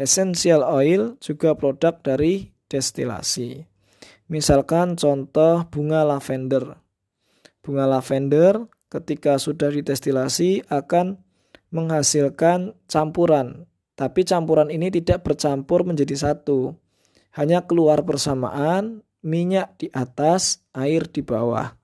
[0.00, 3.68] essential oil juga produk dari destilasi.
[4.32, 6.80] Misalkan contoh bunga lavender.
[7.60, 11.20] Bunga lavender ketika sudah didestilasi akan
[11.70, 16.74] menghasilkan campuran, tapi campuran ini tidak bercampur menjadi satu.
[17.36, 21.76] Hanya keluar bersamaan minyak di atas, air di bawah.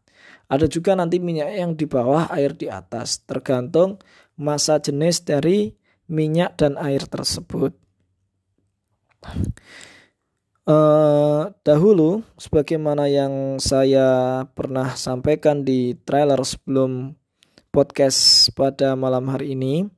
[0.48, 4.00] Ada juga nanti minyak yang di bawah, air di atas, tergantung
[4.36, 5.76] masa jenis dari
[6.10, 7.74] minyak dan air tersebut.
[10.62, 17.18] Uh, dahulu, sebagaimana yang saya pernah sampaikan di trailer sebelum
[17.74, 19.90] podcast pada malam hari ini,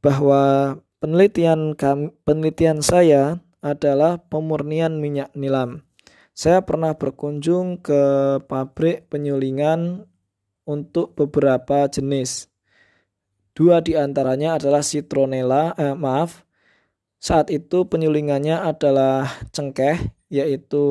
[0.00, 5.84] bahwa penelitian kami, penelitian saya adalah pemurnian minyak nilam.
[6.32, 8.00] Saya pernah berkunjung ke
[8.48, 10.08] pabrik penyulingan
[10.64, 12.49] untuk beberapa jenis.
[13.60, 16.48] Dua di antaranya adalah citronella, eh, maaf,
[17.20, 20.00] saat itu penyulingannya adalah cengkeh,
[20.32, 20.84] yaitu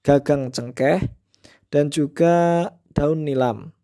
[0.00, 1.04] gagang cengkeh,
[1.68, 2.64] dan juga
[2.96, 3.76] daun nilam.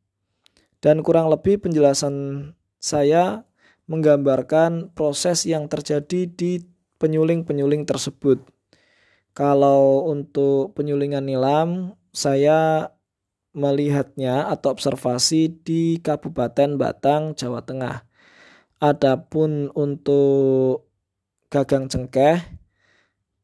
[0.81, 2.49] Dan kurang lebih penjelasan
[2.81, 3.45] saya
[3.93, 6.65] menggambarkan proses yang terjadi di
[6.97, 8.41] penyuling-penyuling tersebut.
[9.37, 12.89] Kalau untuk penyulingan nilam, saya
[13.53, 18.05] melihatnya atau observasi di Kabupaten Batang, Jawa Tengah.
[18.83, 20.91] Adapun untuk
[21.53, 22.41] gagang cengkeh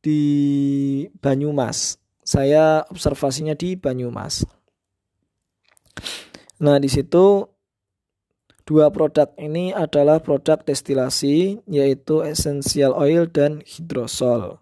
[0.01, 0.23] di
[1.21, 2.01] Banyumas.
[2.25, 4.45] Saya observasinya di Banyumas.
[6.59, 7.47] Nah, di situ
[8.69, 14.61] dua produk ini adalah produk destilasi yaitu essential oil dan hidrosol.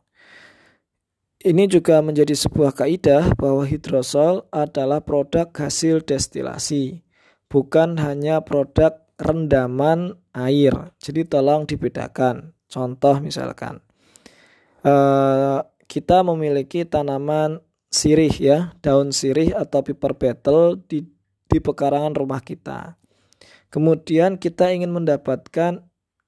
[1.47, 7.07] Ini juga menjadi sebuah kaidah bahwa hidrosol adalah produk hasil destilasi,
[7.47, 10.91] bukan hanya produk rendaman air.
[10.99, 12.51] Jadi tolong dibedakan.
[12.67, 13.79] Contoh misalkan,
[14.83, 17.63] uh, kita memiliki tanaman
[17.95, 21.07] sirih ya, daun sirih atau piper betel di,
[21.47, 22.99] di pekarangan rumah kita.
[23.71, 25.79] Kemudian kita ingin mendapatkan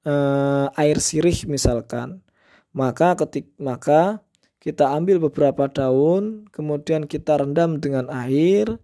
[0.07, 2.23] uh, air sirih misalkan,
[2.71, 4.23] maka ketik maka
[4.59, 8.79] kita ambil beberapa daun, kemudian kita rendam dengan air,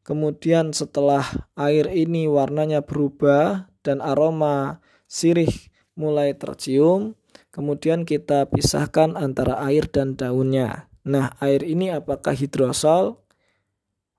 [0.00, 5.52] kemudian setelah air ini warnanya berubah dan aroma sirih
[5.92, 7.12] mulai tercium,
[7.52, 10.88] kemudian kita pisahkan antara air dan daunnya.
[11.04, 13.20] Nah, air ini apakah hidrosol?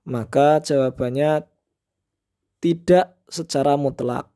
[0.06, 1.46] Maka jawabannya
[2.58, 4.26] tidak secara mutlak.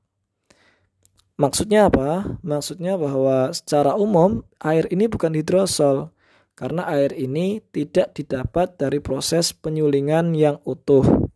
[1.34, 2.38] Maksudnya apa?
[2.46, 6.13] Maksudnya bahwa secara umum air ini bukan hidrosol,
[6.54, 11.26] karena air ini tidak didapat dari proses penyulingan yang utuh.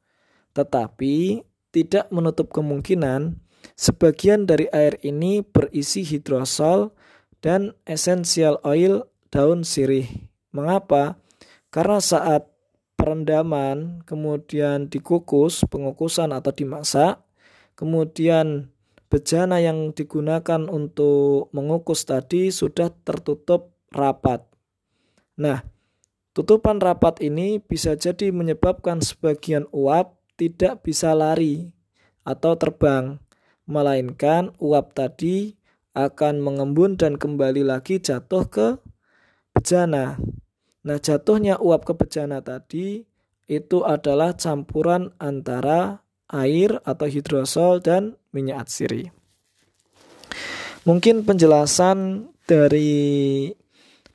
[0.55, 1.43] Tetapi
[1.75, 3.39] tidak menutup kemungkinan
[3.75, 6.95] sebagian dari air ini berisi hidrosol
[7.43, 10.07] dan esensial oil daun sirih.
[10.51, 11.21] Mengapa?
[11.69, 12.49] Karena saat
[12.97, 17.21] perendaman, kemudian dikukus, pengukusan atau dimasak,
[17.77, 18.73] kemudian
[19.13, 24.48] bejana yang digunakan untuk mengukus tadi sudah tertutup rapat.
[25.39, 25.63] Nah,
[26.35, 31.71] tutupan rapat ini bisa jadi menyebabkan sebagian uap tidak bisa lari
[32.27, 33.23] atau terbang,
[33.65, 35.55] melainkan uap tadi
[35.95, 38.83] akan mengembun dan kembali lagi jatuh ke
[39.55, 40.19] bejana.
[40.83, 43.07] Nah, jatuhnya uap ke bejana tadi
[43.47, 49.15] itu adalah campuran antara air atau hidrosol dan minyak atsiri.
[50.85, 53.53] Mungkin penjelasan dari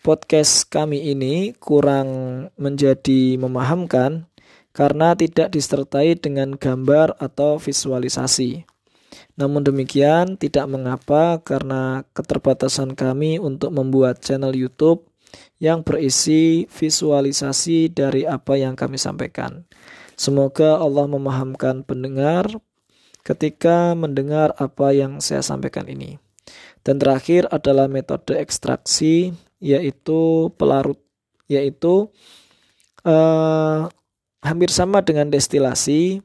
[0.04, 4.28] podcast kami ini kurang menjadi memahamkan
[4.76, 8.68] karena tidak disertai dengan gambar atau visualisasi.
[9.40, 15.08] Namun demikian, tidak mengapa karena keterbatasan kami untuk membuat channel YouTube
[15.58, 19.64] yang berisi visualisasi dari apa yang kami sampaikan.
[20.20, 22.52] Semoga Allah memahamkan pendengar
[23.24, 26.20] ketika mendengar apa yang saya sampaikan ini.
[26.84, 29.32] Dan terakhir adalah metode ekstraksi
[29.64, 31.00] yaitu pelarut
[31.48, 32.12] yaitu
[33.08, 33.88] uh,
[34.44, 36.20] hampir sama dengan destilasi.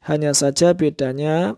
[0.00, 1.56] Hanya saja bedanya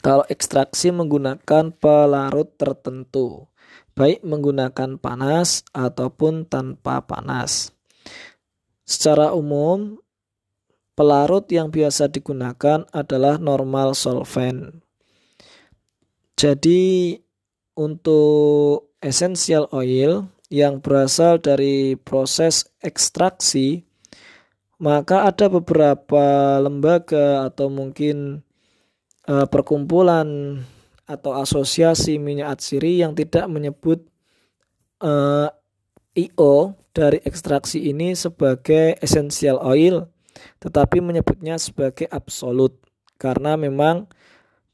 [0.00, 3.46] kalau ekstraksi menggunakan pelarut tertentu
[3.94, 7.70] baik menggunakan panas ataupun tanpa panas.
[8.84, 9.96] Secara umum
[10.98, 14.82] pelarut yang biasa digunakan adalah normal solvent.
[16.34, 17.14] Jadi
[17.78, 23.84] untuk essential oil yang berasal dari proses ekstraksi,
[24.80, 28.40] maka ada beberapa lembaga atau mungkin
[29.28, 30.60] uh, perkumpulan
[31.04, 34.08] atau asosiasi minyak atsiri yang tidak menyebut
[35.04, 35.52] uh,
[36.16, 40.08] eh, IO dari ekstraksi ini sebagai essential oil,
[40.64, 42.80] tetapi menyebutnya sebagai absolut.
[43.20, 44.08] Karena memang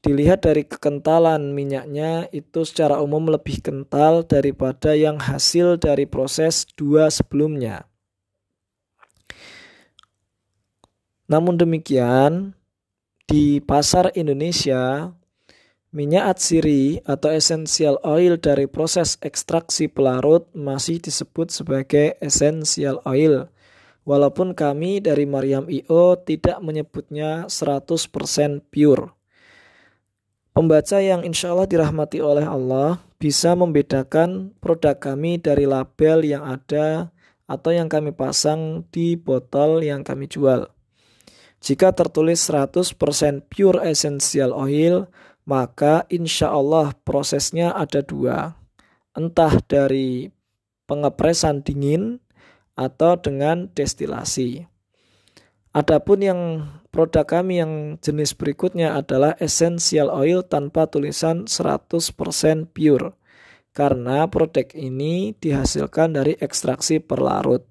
[0.01, 7.13] Dilihat dari kekentalan minyaknya itu secara umum lebih kental daripada yang hasil dari proses dua
[7.13, 7.85] sebelumnya.
[11.29, 12.57] Namun demikian,
[13.29, 15.13] di pasar Indonesia,
[15.93, 23.53] minyak atsiri atau essential oil dari proses ekstraksi pelarut masih disebut sebagai essential oil.
[24.01, 29.20] Walaupun kami dari Mariam IO tidak menyebutnya 100% pure.
[30.51, 37.15] Pembaca yang insya Allah dirahmati oleh Allah, bisa membedakan produk kami dari label yang ada
[37.47, 40.67] atau yang kami pasang di botol yang kami jual.
[41.61, 42.97] Jika tertulis 100%
[43.47, 45.07] pure essential oil,
[45.47, 48.57] maka insya Allah prosesnya ada dua.
[49.15, 50.33] Entah dari
[50.89, 52.19] pengepresan dingin
[52.75, 54.67] atau dengan destilasi.
[55.71, 56.39] Adapun yang
[56.91, 57.73] produk kami yang
[58.03, 63.15] jenis berikutnya adalah essential oil tanpa tulisan 100% pure.
[63.71, 67.63] Karena produk ini dihasilkan dari ekstraksi perlarut.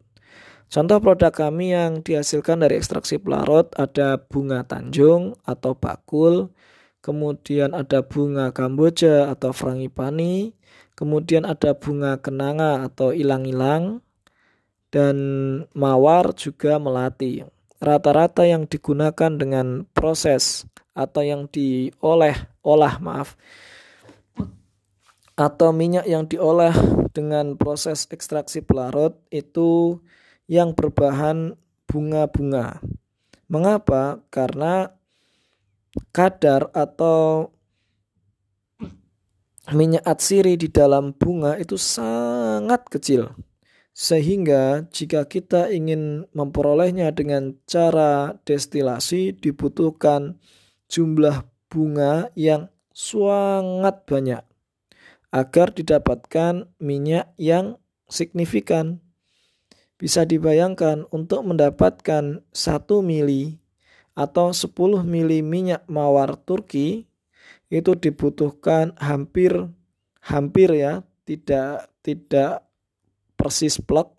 [0.71, 6.55] Contoh produk kami yang dihasilkan dari ekstraksi pelarut ada bunga tanjung atau bakul,
[7.03, 10.55] kemudian ada bunga kamboja atau frangipani,
[10.95, 13.99] kemudian ada bunga kenanga atau ilang-ilang,
[14.95, 15.17] dan
[15.75, 17.43] mawar juga melati.
[17.81, 23.41] Rata-rata yang digunakan dengan proses atau yang diolah olah maaf
[25.41, 26.77] atau minyak yang diolah
[27.17, 29.97] dengan proses ekstraksi pelarut itu
[30.45, 31.57] yang berbahan
[31.89, 32.85] bunga-bunga.
[33.49, 34.21] Mengapa?
[34.29, 34.93] Karena
[36.13, 37.49] kadar atau
[39.73, 43.33] minyak atsiri di dalam bunga itu sangat kecil.
[44.01, 50.41] Sehingga jika kita ingin memperolehnya dengan cara destilasi dibutuhkan
[50.89, 54.41] jumlah bunga yang sangat banyak
[55.37, 57.77] agar didapatkan minyak yang
[58.09, 59.05] signifikan.
[60.01, 62.57] Bisa dibayangkan untuk mendapatkan 1
[63.05, 63.61] mili
[64.17, 67.05] atau 10 mili minyak mawar Turki
[67.69, 69.69] itu dibutuhkan hampir
[70.25, 72.65] hampir ya, tidak tidak
[73.41, 74.13] persis plek,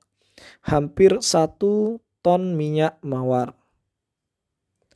[0.65, 3.53] hampir satu ton minyak mawar.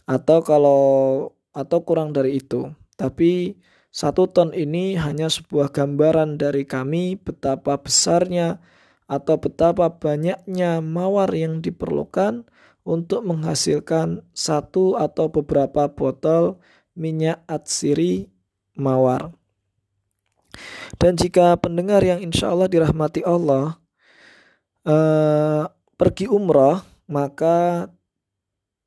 [0.10, 0.82] Atau kalau
[1.54, 2.74] atau kurang dari itu.
[2.98, 3.62] Tapi
[3.94, 8.60] satu ton ini hanya sebuah gambaran dari kami betapa besarnya
[9.06, 12.44] atau betapa banyaknya mawar yang diperlukan
[12.86, 16.60] untuk menghasilkan satu atau beberapa botol
[16.98, 18.30] minyak atsiri
[18.76, 19.32] mawar.
[20.96, 23.80] Dan jika pendengar yang insya Allah dirahmati Allah
[24.86, 25.64] eh,
[25.98, 27.90] pergi umroh, maka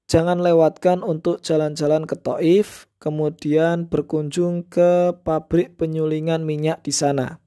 [0.09, 7.39] jangan lewatkan untuk jalan-jalan ke Taif, kemudian berkunjung ke pabrik penyulingan minyak di sana.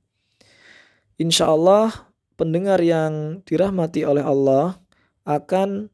[1.18, 4.82] Insya Allah pendengar yang dirahmati oleh Allah
[5.26, 5.94] akan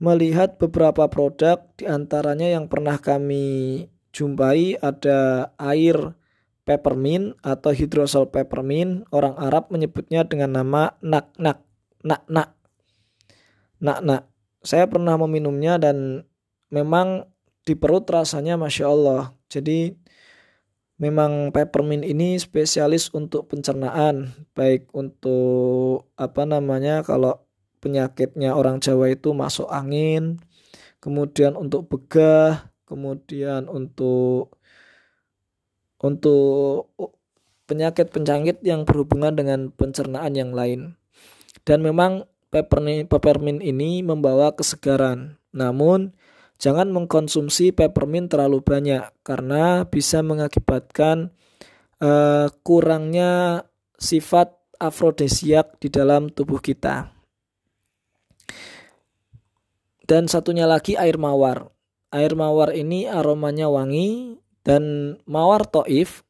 [0.00, 3.84] melihat beberapa produk di antaranya yang pernah kami
[4.14, 6.14] jumpai ada air
[6.64, 11.34] peppermint atau hidrosol peppermint orang Arab menyebutnya dengan nama nak
[12.04, 12.56] nak nak.
[13.80, 14.22] Nak nak.
[14.60, 16.28] Saya pernah meminumnya dan
[16.68, 17.28] memang
[17.64, 19.22] di perut rasanya masya Allah.
[19.48, 19.92] Jadi
[21.00, 24.32] memang peppermint ini spesialis untuk pencernaan.
[24.52, 27.40] Baik untuk apa namanya kalau
[27.80, 30.38] penyakitnya orang Jawa itu masuk angin
[31.00, 34.60] kemudian untuk begah kemudian untuk
[36.00, 36.92] untuk
[37.64, 40.99] penyakit-penyakit yang berhubungan dengan pencernaan yang lain
[41.64, 46.14] dan memang peppermint, ini membawa kesegaran namun
[46.60, 51.32] Jangan mengkonsumsi peppermint terlalu banyak karena bisa mengakibatkan
[52.04, 53.64] uh, kurangnya
[53.96, 57.16] sifat afrodesiak di dalam tubuh kita.
[60.04, 61.72] Dan satunya lagi air mawar.
[62.12, 66.28] Air mawar ini aromanya wangi dan mawar toif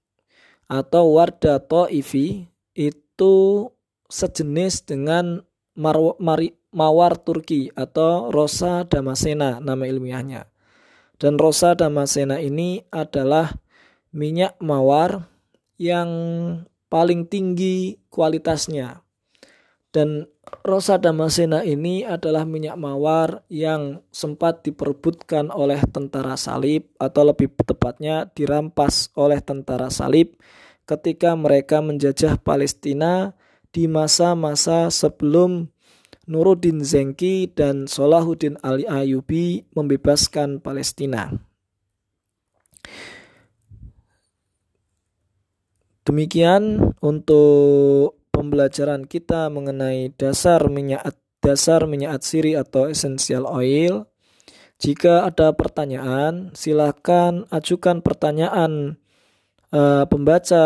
[0.70, 2.46] atau warda toifi
[2.78, 3.66] itu
[4.11, 5.46] sejenis dengan
[5.78, 5.96] mar,
[6.74, 10.50] mawar Turki atau Rosa damascena nama ilmiahnya.
[11.20, 13.52] Dan Rosa damascena ini adalah
[14.11, 15.30] minyak mawar
[15.78, 16.11] yang
[16.90, 19.00] paling tinggi kualitasnya.
[19.90, 20.30] Dan
[20.62, 28.30] Rosa damascena ini adalah minyak mawar yang sempat diperebutkan oleh tentara salib atau lebih tepatnya
[28.30, 30.38] dirampas oleh tentara salib
[30.86, 33.34] ketika mereka menjajah Palestina
[33.70, 35.70] di masa-masa sebelum
[36.30, 41.34] Nuruddin Zengki dan Solahuddin Ali Ayubi membebaskan Palestina.
[46.06, 51.14] Demikian untuk pembelajaran kita mengenai dasar minyak
[51.44, 54.06] dasar minyak atsiri atau essential oil.
[54.80, 58.96] Jika ada pertanyaan, silakan ajukan pertanyaan
[59.76, 60.64] uh, pembaca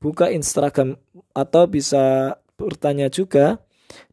[0.00, 0.96] buka Instagram
[1.36, 3.60] atau bisa bertanya juga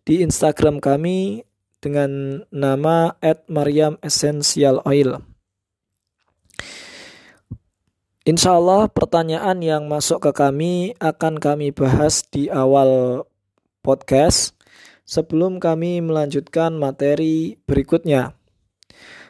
[0.03, 1.47] di Instagram kami
[1.79, 3.15] dengan nama
[3.47, 5.23] @mariam_essential_oil.
[8.25, 13.21] Insya Allah pertanyaan yang masuk ke kami akan kami bahas di awal
[13.85, 14.57] podcast
[15.05, 18.33] sebelum kami melanjutkan materi berikutnya.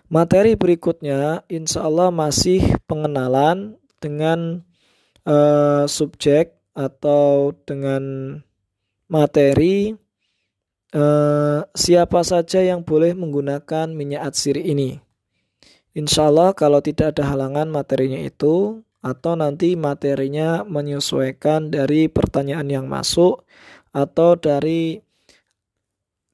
[0.08, 4.64] Materi berikutnya insya Allah masih pengenalan dengan
[5.28, 8.40] uh, subjek atau dengan
[9.12, 9.92] materi
[10.96, 15.05] uh, siapa saja yang boleh menggunakan minyak atsiri ini.
[15.96, 22.86] Insya Allah kalau tidak ada halangan materinya itu atau nanti materinya menyesuaikan dari pertanyaan yang
[22.92, 23.48] masuk
[23.96, 25.00] atau dari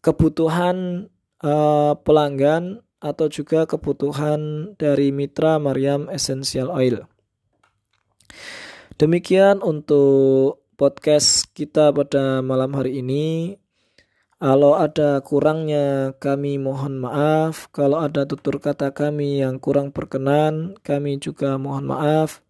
[0.02, 1.06] kebutuhan
[1.46, 7.06] uh, pelanggan atau juga kebutuhan dari mitra Maryam Essential Oil.
[8.98, 13.61] Demikian untuk podcast kita pada malam hari ini.
[14.42, 17.70] Kalau ada kurangnya kami mohon maaf.
[17.70, 22.42] Kalau ada tutur kata kami yang kurang berkenan, kami juga mohon maaf.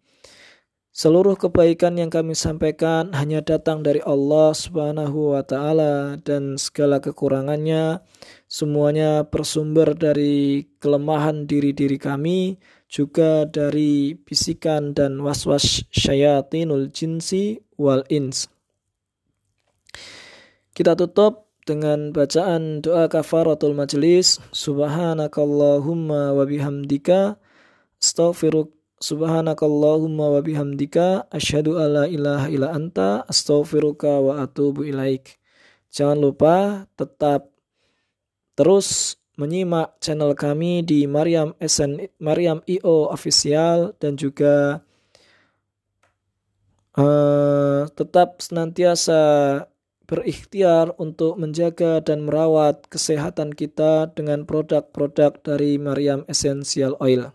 [0.88, 8.00] Seluruh kebaikan yang kami sampaikan hanya datang dari Allah Subhanahu wa taala dan segala kekurangannya
[8.48, 12.56] semuanya bersumber dari kelemahan diri-diri kami
[12.88, 18.48] juga dari bisikan dan waswas syayatinul jinsi wal ins.
[20.72, 27.38] Kita tutup dengan bacaan doa kafaratul majlis subhanakallahumma wa bihamdika
[28.02, 35.38] astaghfiruk subhanakallahumma wa bihamdika asyhadu alla ilaha illa anta astaghfiruka wa atubu ilaik.
[35.90, 36.56] Jangan lupa
[36.94, 37.50] tetap
[38.54, 44.80] terus menyimak channel kami di Maryam SN Maryam IO official dan juga
[46.96, 49.20] uh, tetap senantiasa
[50.12, 57.32] berikhtiar untuk menjaga dan merawat kesehatan kita dengan produk-produk dari Mariam Essential Oil.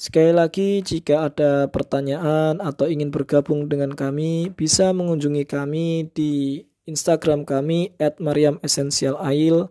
[0.00, 7.44] Sekali lagi, jika ada pertanyaan atau ingin bergabung dengan kami, bisa mengunjungi kami di Instagram
[7.44, 9.68] kami at Mariam Essential Oil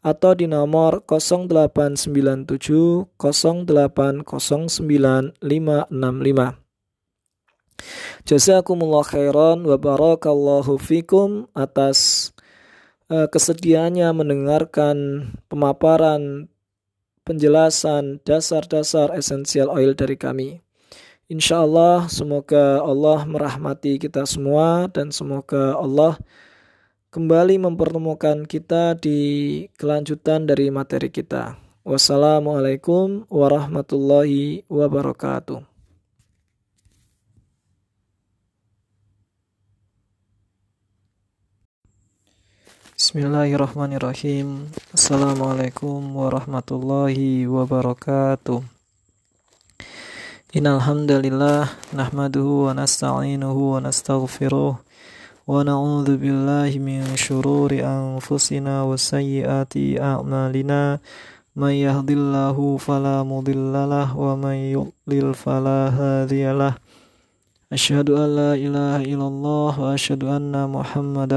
[0.00, 2.48] atau di nomor 0897
[3.20, 4.24] 0809
[5.44, 6.65] 565.
[8.24, 12.30] Jazakumullah khairan wa barakallahu fikum atas
[13.12, 14.96] uh, kesediaannya mendengarkan
[15.46, 16.50] pemaparan
[17.26, 20.62] penjelasan dasar-dasar esensial oil dari kami.
[21.26, 26.14] Insya Allah semoga Allah merahmati kita semua dan semoga Allah
[27.10, 29.18] kembali mempertemukan kita di
[29.74, 31.58] kelanjutan dari materi kita.
[31.82, 35.75] Wassalamualaikum warahmatullahi wabarakatuh.
[42.96, 44.72] Bismillahirrahmanirrahim.
[44.96, 48.64] Assalamualaikum warahmatullahi wabarakatuh.
[50.56, 54.80] Innalhamdulillah Nahmaduhu wa nasta'inuhu wa nastaghfiruh
[55.44, 55.60] Wa
[56.16, 60.96] billahi min syururi anfusina wa sayyiati a'malina.
[61.52, 61.68] Wa
[68.16, 70.64] an la ilaha illallah Wa anna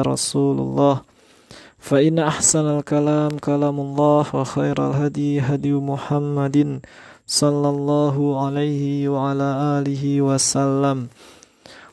[0.07, 1.09] rasulullah
[1.80, 6.80] فإن أحسن الكلام كلام الله وخير الهدي هدي محمد
[7.27, 8.15] صلى الله
[8.45, 9.49] عليه وعلى
[9.80, 11.07] آله وسلم.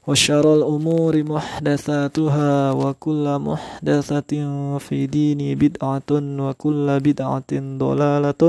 [0.06, 4.32] وشر الأمور محدثاتها وكل محدثة
[4.78, 6.10] في دين بدعة
[6.42, 8.42] وكل بدعة ضلالة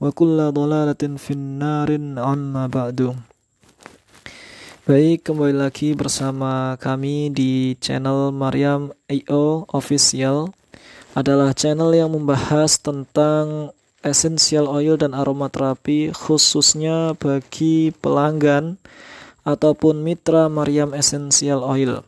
[0.00, 1.90] وكل ضلالة في النار.
[2.18, 3.33] عما بعد.
[4.84, 10.52] Baik, kembali lagi bersama kami di channel Maryam IO Official.
[11.16, 13.72] Adalah channel yang membahas tentang
[14.04, 18.76] essential oil dan aromaterapi khususnya bagi pelanggan
[19.48, 22.04] ataupun mitra Maryam Essential Oil.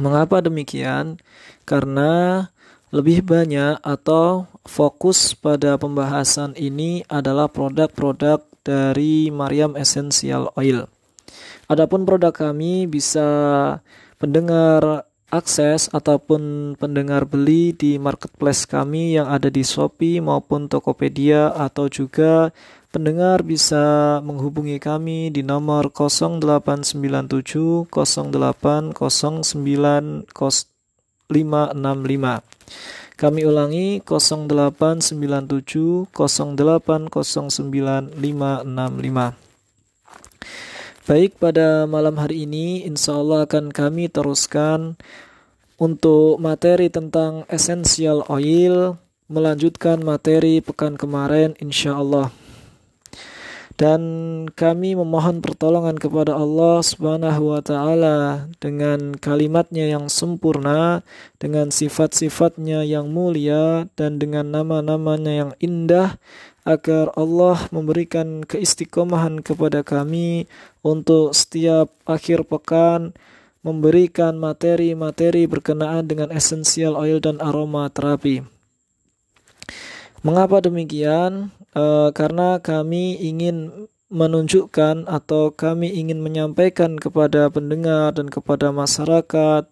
[0.00, 1.20] Mengapa demikian?
[1.68, 2.48] Karena
[2.88, 10.88] lebih banyak atau fokus pada pembahasan ini adalah produk-produk dari Maryam Essential Oil.
[11.68, 13.28] Adapun produk kami bisa
[14.16, 21.92] pendengar akses ataupun pendengar beli di marketplace kami yang ada di Shopee maupun Tokopedia atau
[21.92, 22.56] juga
[22.88, 28.96] pendengar bisa menghubungi kami di nomor 0897 0809
[31.28, 32.40] 565.
[33.18, 39.47] Kami ulangi 0897 0809 565.
[41.08, 44.92] Baik, pada malam hari ini insya Allah akan kami teruskan
[45.80, 52.28] untuk materi tentang essential oil, melanjutkan materi pekan kemarin insya Allah.
[53.80, 54.02] Dan
[54.52, 61.00] kami memohon pertolongan kepada Allah Subhanahu wa taala dengan kalimatnya yang sempurna,
[61.40, 66.20] dengan sifat-sifatnya yang mulia dan dengan nama-namanya yang indah
[66.68, 70.44] agar Allah memberikan keistiqomahan kepada kami
[70.84, 73.16] untuk setiap akhir pekan
[73.64, 78.44] memberikan materi-materi berkenaan dengan essential oil dan aroma terapi.
[80.20, 81.50] Mengapa demikian?
[81.72, 89.68] E, karena kami ingin menunjukkan atau kami ingin menyampaikan kepada pendengar dan kepada masyarakat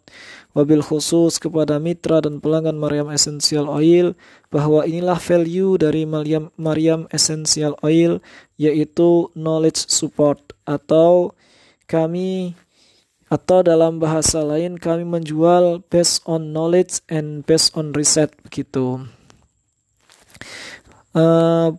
[0.57, 4.17] wabil khusus kepada mitra dan pelanggan Maryam Essential Oil
[4.49, 8.25] bahwa inilah value dari Maryam, Maryam Essential Oil
[8.57, 11.37] yaitu knowledge support atau
[11.85, 12.57] kami
[13.29, 19.05] atau dalam bahasa lain kami menjual based on knowledge and based on research begitu.
[21.13, 21.77] Uh,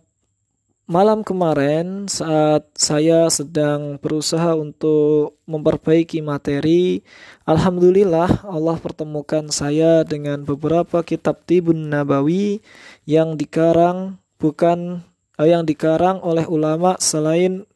[0.88, 7.04] malam kemarin saat saya sedang berusaha untuk memperbaiki materi,
[7.44, 12.64] alhamdulillah Allah pertemukan saya dengan beberapa kitab Tibun Nabawi
[13.04, 15.04] yang dikarang bukan
[15.36, 17.68] eh, yang dikarang oleh ulama selain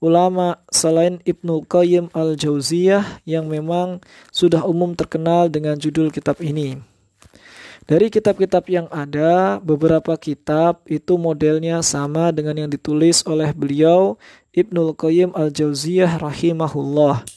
[0.00, 4.00] ulama selain Ibnu Qayyim Al-Jauziyah yang memang
[4.32, 6.93] sudah umum terkenal dengan judul kitab ini.
[7.84, 14.16] Dari kitab-kitab yang ada, beberapa kitab itu modelnya sama dengan yang ditulis oleh beliau
[14.56, 17.28] Ibnul Qayyim Al-Jauziyah rahimahullah.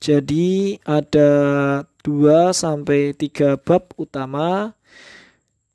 [0.00, 1.30] Jadi ada
[2.00, 4.72] dua sampai tiga bab utama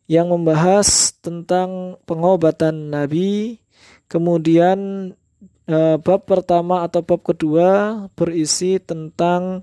[0.09, 3.61] yang membahas tentang pengobatan Nabi.
[4.09, 5.13] Kemudian
[5.69, 9.61] eh, bab pertama atau bab kedua berisi tentang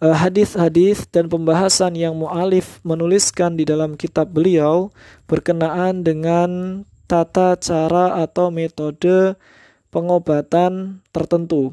[0.00, 4.92] hadis-hadis dan pembahasan yang mu'alif menuliskan di dalam kitab beliau
[5.24, 9.38] berkenaan dengan tata cara atau metode
[9.88, 11.72] pengobatan tertentu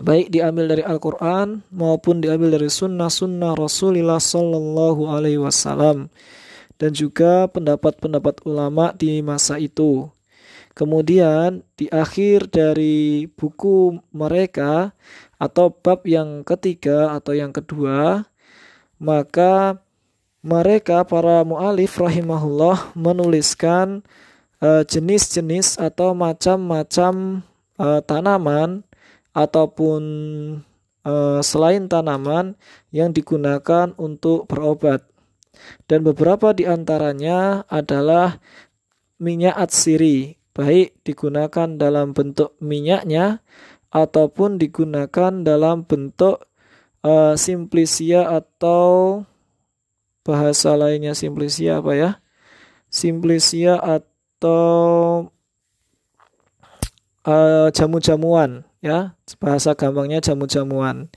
[0.00, 6.10] baik diambil dari Al-Quran maupun diambil dari sunnah-sunnah Rasulullah Sallallahu Alaihi Wasallam
[6.78, 10.10] dan juga pendapat-pendapat ulama di masa itu.
[10.74, 14.90] Kemudian di akhir dari buku mereka
[15.38, 18.26] atau bab yang ketiga atau yang kedua,
[18.98, 19.78] maka
[20.42, 24.02] mereka para mualif rahimahullah menuliskan
[24.58, 27.46] eh, jenis-jenis uh, atau macam-macam
[27.78, 28.82] uh, tanaman
[29.30, 30.02] ataupun
[31.06, 32.58] uh, selain tanaman
[32.90, 35.06] yang digunakan untuk berobat.
[35.86, 38.42] Dan beberapa di antaranya adalah
[39.22, 43.42] minyak atsiri baik digunakan dalam bentuk minyaknya
[43.90, 46.46] ataupun digunakan dalam bentuk
[47.02, 49.22] uh, simplisia atau
[50.22, 52.10] bahasa lainnya simplisia apa ya?
[52.86, 55.28] Simplisia atau
[57.26, 61.10] uh, jamu-jamuan ya, bahasa gampangnya jamu-jamuan.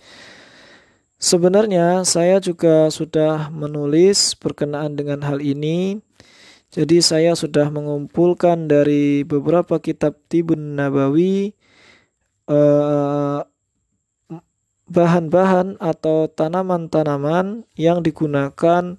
[1.17, 5.97] Sebenarnya saya juga sudah menulis berkenaan dengan hal ini
[6.77, 11.57] jadi saya sudah mengumpulkan dari beberapa kitab Tibun Nabawi
[12.45, 13.39] eh,
[14.85, 18.93] bahan-bahan atau tanaman-tanaman yang digunakan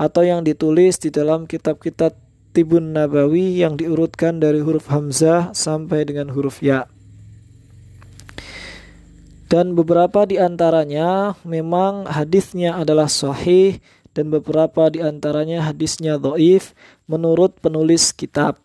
[0.00, 2.16] atau yang ditulis di dalam kitab-kitab
[2.56, 6.88] Tibun Nabawi yang diurutkan dari huruf Hamzah sampai dengan huruf Ya.
[9.52, 13.76] Dan beberapa di antaranya memang hadisnya adalah sahih
[14.14, 16.72] dan beberapa di antaranya hadisnya doif
[17.10, 18.62] menurut penulis kitab.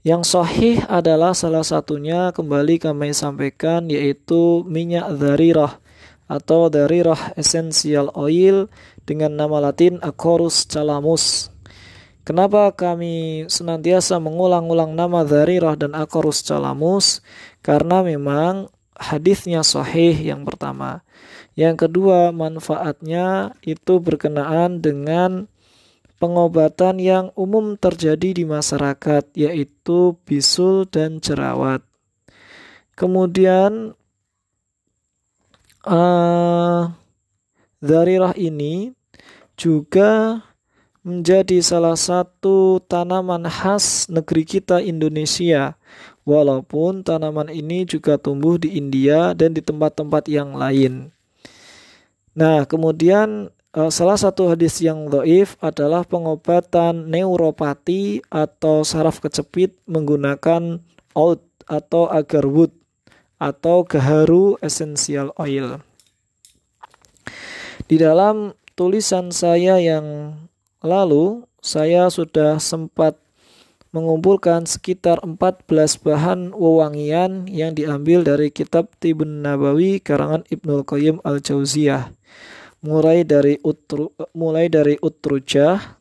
[0.00, 5.76] Yang sahih adalah salah satunya kembali kami sampaikan yaitu minyak dharirah
[6.24, 8.72] atau dharirah essential oil
[9.04, 11.52] dengan nama latin Acorus calamus.
[12.24, 17.20] Kenapa kami senantiasa mengulang-ulang nama dharirah dan Acorus calamus?
[17.60, 21.04] Karena memang hadisnya sahih yang pertama.
[21.60, 25.44] Yang kedua, manfaatnya itu berkenaan dengan
[26.16, 31.84] pengobatan yang umum terjadi di masyarakat, yaitu bisul dan jerawat.
[32.96, 33.92] Kemudian,
[35.84, 36.96] uh,
[37.84, 38.96] darirah ini
[39.52, 40.40] juga
[41.04, 45.76] menjadi salah satu tanaman khas negeri kita Indonesia.
[46.24, 51.19] Walaupun tanaman ini juga tumbuh di India dan di tempat-tempat yang lain.
[52.34, 60.78] Nah, kemudian uh, salah satu hadis yang doif adalah pengobatan neuropati atau saraf kecepit menggunakan
[61.14, 62.74] oud atau agar wood
[63.40, 65.80] atau gaharu essential oil.
[67.90, 70.36] Di dalam tulisan saya yang
[70.84, 73.18] lalu, saya sudah sempat
[73.90, 75.66] mengumpulkan sekitar 14
[76.02, 82.14] bahan wewangian yang diambil dari kitab Tibun Nabawi karangan Ibnul Qayyim Al-Jauziyah.
[82.80, 86.00] Mulai dari utru, mulai dari utrujah.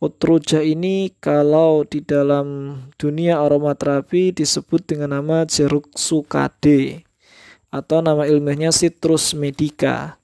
[0.00, 7.04] Utrujah ini kalau di dalam dunia aromaterapi disebut dengan nama jeruk sukade
[7.70, 10.18] atau nama ilmiahnya Citrus medica.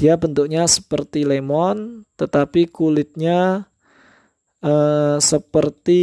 [0.00, 3.70] Dia bentuknya seperti lemon, tetapi kulitnya
[4.62, 6.00] uh, seperti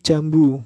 [0.00, 0.62] jambu.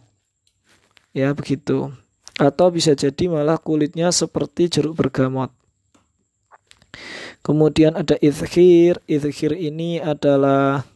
[1.17, 1.93] Ya, begitu.
[2.41, 5.53] Atau bisa jadi malah kulitnya seperti jeruk bergamot.
[7.43, 9.03] Kemudian ada izhir.
[9.05, 10.87] Izhir ini adalah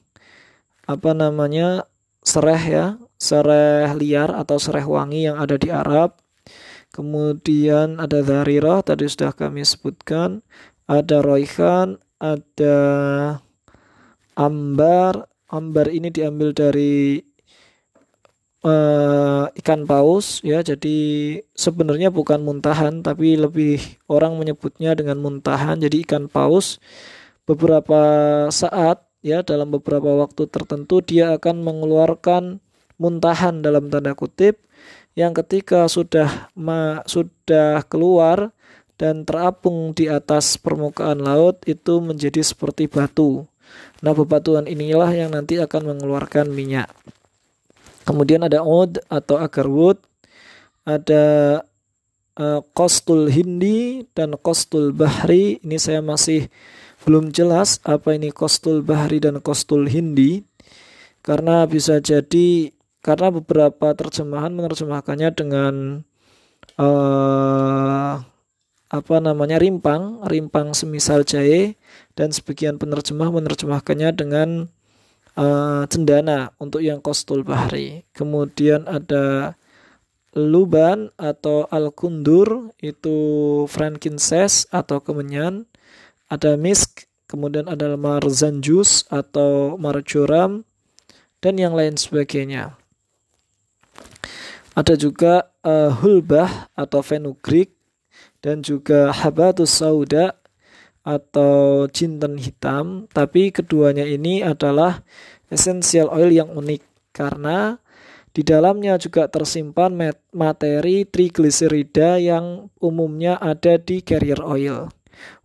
[0.86, 1.84] apa namanya?
[2.26, 2.86] sereh ya,
[3.22, 6.18] sereh liar atau sereh wangi yang ada di Arab.
[6.90, 10.42] Kemudian ada dharirah tadi sudah kami sebutkan
[10.90, 12.78] ada roihan, ada
[14.34, 15.30] ambar.
[15.46, 17.22] Ambar ini diambil dari
[18.66, 20.62] uh, ikan paus ya.
[20.62, 23.78] Jadi sebenarnya bukan muntahan tapi lebih
[24.10, 25.78] orang menyebutnya dengan muntahan.
[25.78, 26.82] Jadi ikan paus
[27.46, 28.02] beberapa
[28.50, 32.58] saat ya dalam beberapa waktu tertentu dia akan mengeluarkan
[32.98, 34.66] muntahan dalam tanda kutip
[35.16, 38.52] yang ketika sudah ma, sudah keluar
[39.00, 43.44] dan terapung di atas permukaan laut itu menjadi seperti batu.
[44.04, 46.92] Nah, bebatuan inilah yang nanti akan mengeluarkan minyak.
[48.04, 49.98] Kemudian ada oud atau agar wood,
[50.86, 51.24] ada
[52.38, 55.58] uh, kostul hindi dan kostul bahri.
[55.64, 56.46] Ini saya masih
[57.06, 60.42] belum jelas apa ini kostul bahri dan kostul hindi
[61.22, 65.74] karena bisa jadi karena beberapa terjemahan menerjemahkannya dengan
[66.74, 68.14] uh,
[68.86, 71.74] apa namanya rimpang, rimpang semisal jahe
[72.14, 74.48] dan sebagian penerjemah menerjemahkannya dengan
[75.34, 78.06] uh, cendana untuk yang kostul bahri.
[78.14, 79.58] Kemudian ada
[80.36, 83.16] luban atau al-kundur itu
[83.66, 85.66] frankincense atau kemenyan.
[86.26, 90.66] Ada misk, kemudian ada marzanjus atau marjoram
[91.42, 92.74] dan yang lain sebagainya.
[94.76, 97.75] Ada juga uh, hulbah atau fenugreek
[98.40, 100.36] dan juga habatus sauda
[101.06, 105.06] atau jinten hitam, tapi keduanya ini adalah
[105.52, 106.82] essential oil yang unik
[107.14, 107.78] karena
[108.36, 109.96] di dalamnya juga tersimpan
[110.34, 114.92] materi trigliserida yang umumnya ada di carrier oil.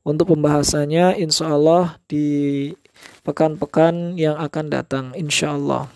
[0.04, 2.68] Untuk pembahasannya insya Allah di
[3.24, 5.88] pekan-pekan yang akan datang insya Allah.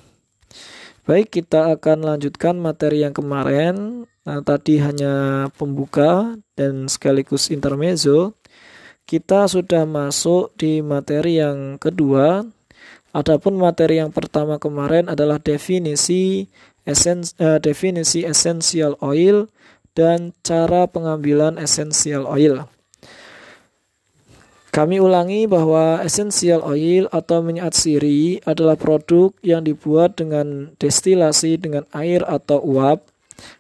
[1.04, 4.08] Baik, kita akan lanjutkan materi yang kemarin.
[4.26, 8.34] Nah, tadi hanya pembuka dan sekaligus intermezzo.
[9.06, 12.42] Kita sudah masuk di materi yang kedua.
[13.14, 16.50] Adapun materi yang pertama kemarin adalah definisi
[16.90, 19.46] esens, uh, definisi essential oil
[19.94, 22.66] dan cara pengambilan essential oil.
[24.74, 31.88] Kami ulangi bahwa essential oil atau minyak siri adalah produk yang dibuat dengan destilasi dengan
[31.96, 33.14] air atau uap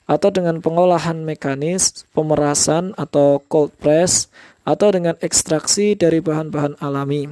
[0.05, 4.29] atau dengan pengolahan mekanis, pemerasan atau cold press
[4.65, 7.29] atau dengan ekstraksi dari bahan-bahan alami.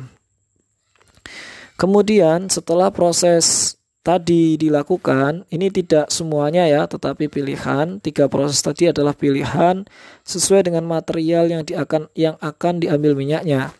[1.73, 3.75] Kemudian setelah proses
[4.05, 7.97] tadi dilakukan, ini tidak semuanya ya, tetapi pilihan.
[8.03, 9.87] Tiga proses tadi adalah pilihan
[10.27, 13.73] sesuai dengan material yang, akan, yang akan diambil minyaknya.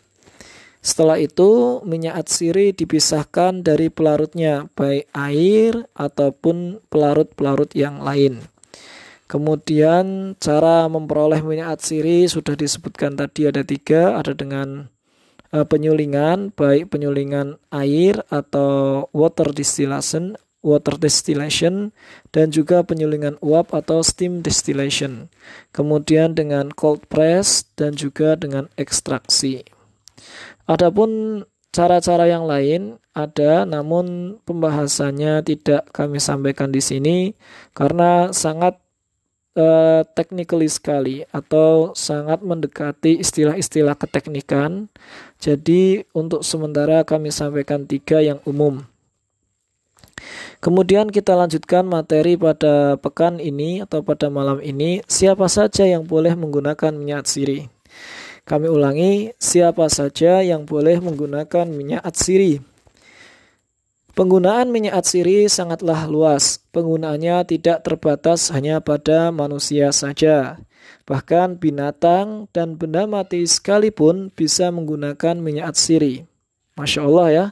[0.84, 8.44] Setelah itu, minyak atsiri dipisahkan dari pelarutnya, baik air ataupun pelarut-pelarut yang lain.
[9.34, 14.86] Kemudian cara memperoleh minyak atsiri sudah disebutkan tadi ada tiga, ada dengan
[15.50, 21.90] uh, penyulingan baik penyulingan air atau water distillation water distillation
[22.30, 25.26] dan juga penyulingan uap atau steam distillation.
[25.74, 29.66] Kemudian dengan cold press dan juga dengan ekstraksi.
[30.70, 31.42] Adapun
[31.74, 37.16] cara-cara yang lain ada namun pembahasannya tidak kami sampaikan di sini
[37.74, 38.83] karena sangat
[39.58, 44.90] uh, technically sekali atau sangat mendekati istilah-istilah keteknikan.
[45.38, 48.84] Jadi untuk sementara kami sampaikan tiga yang umum.
[50.62, 56.32] Kemudian kita lanjutkan materi pada pekan ini atau pada malam ini, siapa saja yang boleh
[56.32, 57.68] menggunakan minyak siri.
[58.44, 62.60] Kami ulangi, siapa saja yang boleh menggunakan minyak atsiri.
[64.14, 66.62] Penggunaan minyak atsiri sangatlah luas.
[66.70, 70.62] Penggunaannya tidak terbatas hanya pada manusia saja.
[71.02, 76.30] Bahkan binatang dan benda mati sekalipun bisa menggunakan minyak atsiri.
[76.78, 77.46] Masya Allah ya.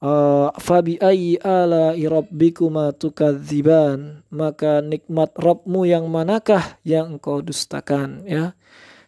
[0.00, 8.52] Uh, Fabi ayyi ala rabbikuma tukadziban maka nikmat Rabbmu yang manakah yang engkau dustakan ya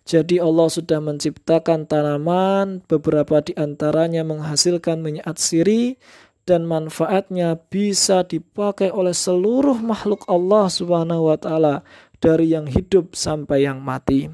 [0.08, 6.00] jadi Allah sudah menciptakan tanaman beberapa di antaranya menghasilkan minyak atsiri
[6.48, 11.84] dan manfaatnya bisa dipakai oleh seluruh makhluk Allah Subhanahu wa taala
[12.24, 14.32] dari yang hidup sampai yang mati.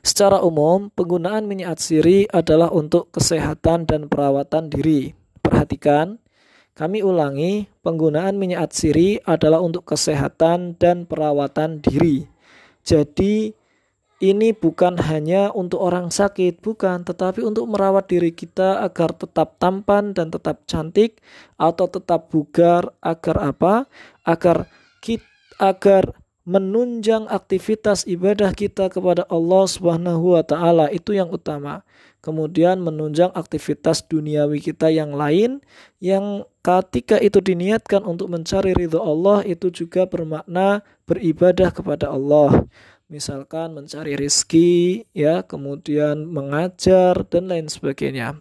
[0.00, 5.12] Secara umum, penggunaan minyak atsiri adalah untuk kesehatan dan perawatan diri.
[5.44, 6.16] Perhatikan,
[6.72, 12.30] kami ulangi, penggunaan minyak atsiri adalah untuk kesehatan dan perawatan diri.
[12.86, 13.52] Jadi,
[14.18, 20.10] ini bukan hanya untuk orang sakit, bukan, tetapi untuk merawat diri kita agar tetap tampan
[20.10, 21.22] dan tetap cantik
[21.54, 23.74] atau tetap bugar agar apa?
[24.26, 24.66] Agar
[24.98, 25.26] kita
[25.58, 26.14] agar
[26.48, 31.84] menunjang aktivitas ibadah kita kepada Allah Subhanahu wa taala itu yang utama.
[32.24, 35.60] Kemudian menunjang aktivitas duniawi kita yang lain
[36.02, 42.66] yang ketika itu diniatkan untuk mencari ridho Allah itu juga bermakna beribadah kepada Allah
[43.08, 48.40] misalkan mencari rizki, ya, kemudian mengajar dan lain sebagainya.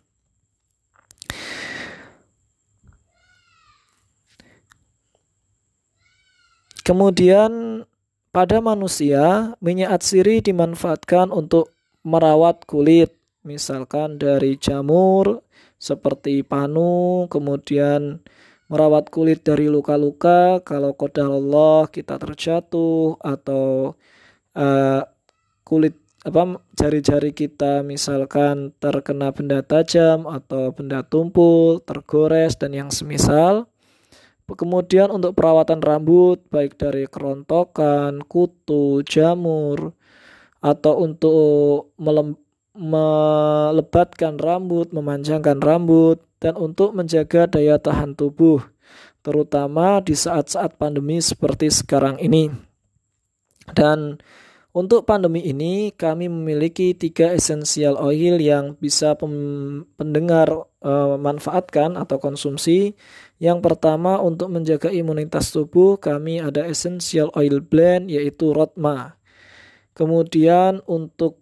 [6.83, 7.83] Kemudian
[8.31, 11.71] pada manusia minyak atsiri dimanfaatkan untuk
[12.07, 13.11] merawat kulit,
[13.43, 15.43] misalkan dari jamur
[15.75, 18.23] seperti panu, kemudian
[18.71, 23.95] merawat kulit dari luka-luka kalau kodal Allah kita terjatuh atau
[24.57, 25.05] uh,
[25.61, 25.93] kulit
[26.25, 33.69] apa jari-jari kita misalkan terkena benda tajam atau benda tumpul, tergores dan yang semisal.
[34.47, 39.91] Kemudian untuk perawatan rambut baik dari kerontokan, kutu, jamur
[40.63, 42.39] atau untuk melem,
[42.75, 48.63] melebatkan rambut, memanjangkan rambut dan untuk menjaga daya tahan tubuh
[49.27, 52.47] terutama di saat-saat pandemi seperti sekarang ini.
[53.75, 54.15] Dan
[54.77, 59.17] untuk pandemi ini, kami memiliki tiga essential oil yang bisa
[59.97, 62.93] pendengar e, manfaatkan atau konsumsi.
[63.41, 69.17] Yang pertama, untuk menjaga imunitas tubuh, kami ada essential oil blend yaitu Rotma.
[69.97, 71.41] Kemudian untuk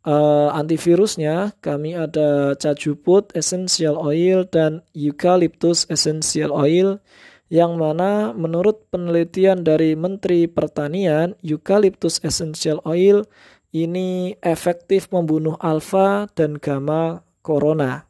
[0.00, 0.16] e,
[0.56, 7.04] antivirusnya, kami ada Cajuput essential oil dan Eucalyptus essential oil
[7.46, 13.22] yang mana menurut penelitian dari Menteri Pertanian, eucalyptus essential oil
[13.70, 18.08] ini efektif membunuh alfa dan gamma corona.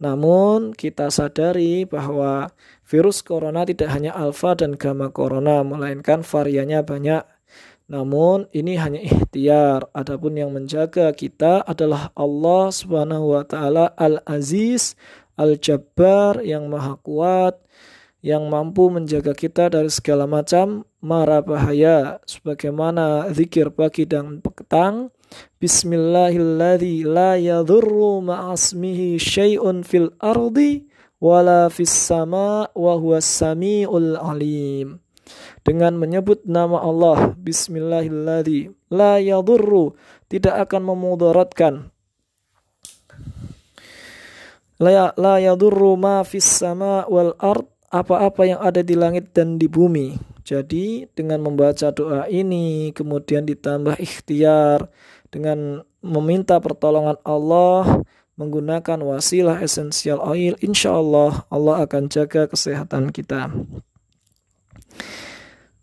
[0.00, 2.50] Namun kita sadari bahwa
[2.88, 7.22] virus corona tidak hanya alfa dan gamma corona, melainkan variannya banyak.
[7.90, 9.90] Namun ini hanya ikhtiar.
[9.90, 14.94] Adapun yang menjaga kita adalah Allah Subhanahu wa taala Al-Aziz,
[15.34, 17.58] Al-Jabbar yang Maha Kuat,
[18.20, 22.20] yang mampu menjaga kita dari segala macam mara bahaya.
[22.28, 25.12] Sebagaimana zikir pagi dan petang
[25.62, 30.90] Bismillahilladzi la yadhurru ma'asmihi syai'un fil ardi
[31.22, 34.98] wala fis sama wa huwas samiul alim.
[35.62, 39.94] Dengan menyebut nama Allah Bismillahilladzi la yadhurru
[40.26, 41.74] tidak akan memudaratkan.
[44.80, 49.66] La, la yadurru ma fis sama wal ard apa-apa yang ada di langit dan di
[49.66, 50.14] bumi.
[50.46, 54.86] Jadi dengan membaca doa ini kemudian ditambah ikhtiar
[55.30, 58.02] dengan meminta pertolongan Allah
[58.40, 63.52] menggunakan wasilah esensial oil, insya Allah Allah akan jaga kesehatan kita.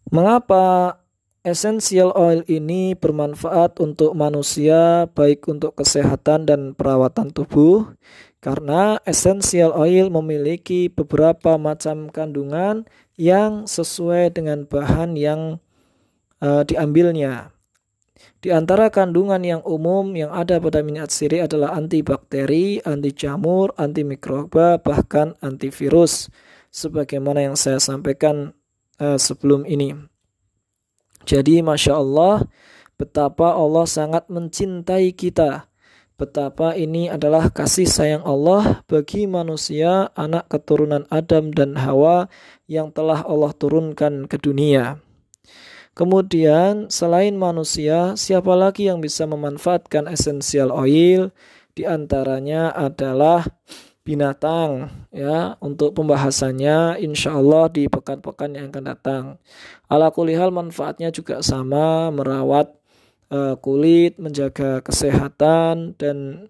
[0.10, 0.98] Mengapa
[1.46, 7.94] essential oil ini bermanfaat untuk manusia, baik untuk kesehatan dan perawatan tubuh?
[8.48, 12.88] Karena essential oil memiliki beberapa macam kandungan
[13.20, 15.60] yang sesuai dengan bahan yang
[16.40, 17.52] uh, diambilnya.
[18.40, 24.08] Di antara kandungan yang umum yang ada pada minyak siri adalah antibakteri, anti jamur, anti
[24.08, 26.32] mikroba, bahkan antivirus.
[26.72, 28.56] Sebagaimana yang saya sampaikan
[29.04, 29.92] uh, sebelum ini.
[31.28, 32.48] Jadi Masya Allah,
[32.96, 35.68] betapa Allah sangat mencintai kita
[36.18, 42.26] betapa ini adalah kasih sayang Allah bagi manusia, anak keturunan Adam dan Hawa
[42.66, 44.98] yang telah Allah turunkan ke dunia.
[45.94, 51.34] Kemudian, selain manusia, siapa lagi yang bisa memanfaatkan essential oil?
[51.78, 53.46] Di antaranya adalah
[54.02, 59.24] binatang ya untuk pembahasannya insya Allah di pekan-pekan yang akan datang.
[59.92, 62.72] Ala kulihal manfaatnya juga sama merawat
[63.32, 66.50] uh, kulit, menjaga kesehatan dan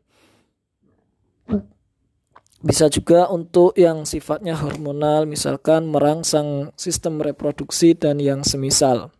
[2.58, 9.14] bisa juga untuk yang sifatnya hormonal misalkan merangsang sistem reproduksi dan yang semisal.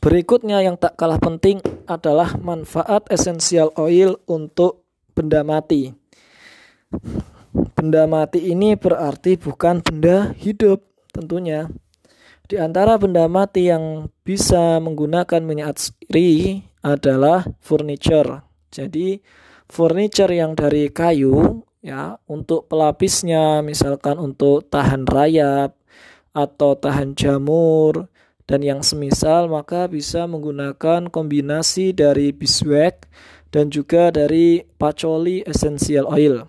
[0.00, 5.92] Berikutnya yang tak kalah penting adalah manfaat esensial oil untuk benda mati.
[7.76, 10.84] Benda mati ini berarti bukan benda hidup
[11.14, 11.70] tentunya.
[12.44, 18.44] Di antara benda mati yang bisa menggunakan minyak atsiri adalah furniture.
[18.68, 19.16] Jadi
[19.64, 25.72] furniture yang dari kayu ya untuk pelapisnya misalkan untuk tahan rayap
[26.36, 28.12] atau tahan jamur
[28.44, 33.08] dan yang semisal maka bisa menggunakan kombinasi dari beeswax
[33.48, 36.44] dan juga dari patchouli essential oil.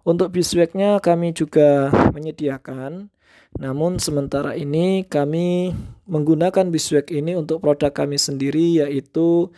[0.00, 3.12] Untuk beeswaxnya kami juga menyediakan,
[3.58, 5.74] namun sementara ini kami
[6.06, 9.50] menggunakan beeswax ini untuk produk kami sendiri yaitu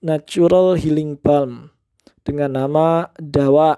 [0.00, 1.72] Natural Healing Balm
[2.24, 3.76] dengan nama Dawa.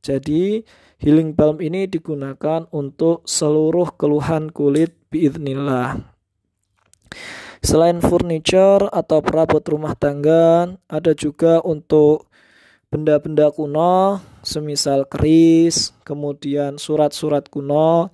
[0.00, 0.64] Jadi
[0.96, 6.00] healing balm ini digunakan untuk seluruh keluhan kulit biidnillah.
[7.60, 12.32] Selain furniture atau perabot rumah tangga, ada juga untuk
[12.88, 18.08] benda-benda kuno, semisal keris, kemudian surat-surat kuno,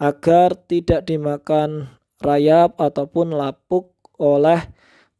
[0.00, 1.92] agar tidak dimakan
[2.24, 4.64] rayap ataupun lapuk oleh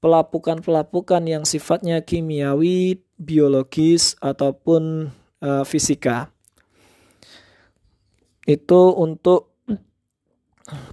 [0.00, 5.12] pelapukan-pelapukan yang sifatnya kimiawi, biologis, ataupun
[5.44, 6.32] uh, fisika.
[8.48, 9.52] Itu untuk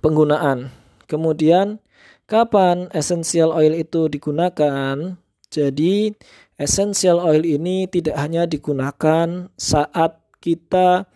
[0.03, 0.67] penggunaan.
[1.07, 1.79] Kemudian
[2.27, 5.15] Kapan essential oil itu digunakan?
[5.47, 6.11] Jadi,
[6.59, 11.07] essential oil ini tidak hanya digunakan saat kita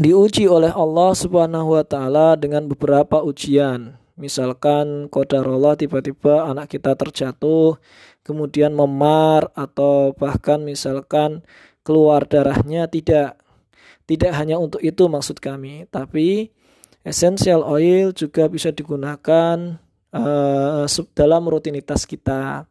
[0.00, 3.98] diuji oleh Allah Subhanahu wa taala dengan beberapa ujian.
[4.16, 7.80] Misalkan qadarullah tiba-tiba anak kita terjatuh,
[8.22, 11.42] kemudian memar atau bahkan misalkan
[11.82, 13.40] keluar darahnya tidak
[14.06, 16.52] tidak hanya untuk itu maksud kami, tapi
[17.02, 19.58] Essential oil juga bisa digunakan
[20.14, 20.86] uh,
[21.18, 22.70] dalam rutinitas kita.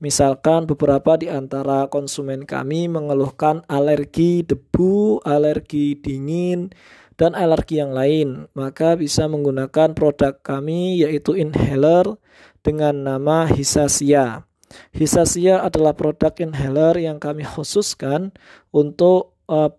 [0.00, 6.72] Misalkan beberapa di antara konsumen kami mengeluhkan alergi debu, alergi dingin,
[7.14, 12.18] dan alergi yang lain, maka bisa menggunakan produk kami yaitu inhaler
[12.66, 14.46] dengan nama Hisasia.
[14.90, 18.34] Hisasia adalah produk inhaler yang kami khususkan
[18.74, 19.70] untuk eh,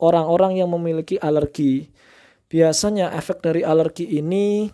[0.00, 1.92] orang-orang uh, yang memiliki alergi.
[2.48, 4.72] Biasanya efek dari alergi ini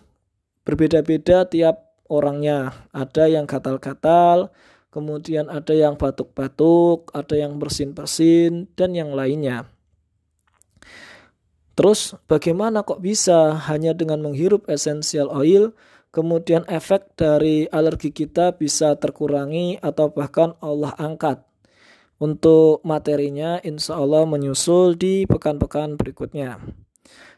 [0.63, 2.75] berbeda-beda tiap orangnya.
[2.91, 4.51] Ada yang gatal-gatal,
[4.91, 9.71] kemudian ada yang batuk-batuk, ada yang bersin-bersin, dan yang lainnya.
[11.79, 15.71] Terus bagaimana kok bisa hanya dengan menghirup essential oil
[16.11, 21.41] kemudian efek dari alergi kita bisa terkurangi atau bahkan Allah angkat.
[22.21, 26.61] Untuk materinya insya Allah menyusul di pekan-pekan berikutnya.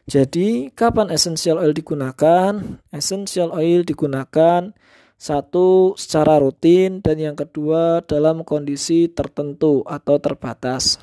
[0.04, 2.60] Jadi, kapan essential oil digunakan?
[2.92, 4.76] Essential oil digunakan
[5.16, 11.00] satu secara rutin dan yang kedua dalam kondisi tertentu atau terbatas.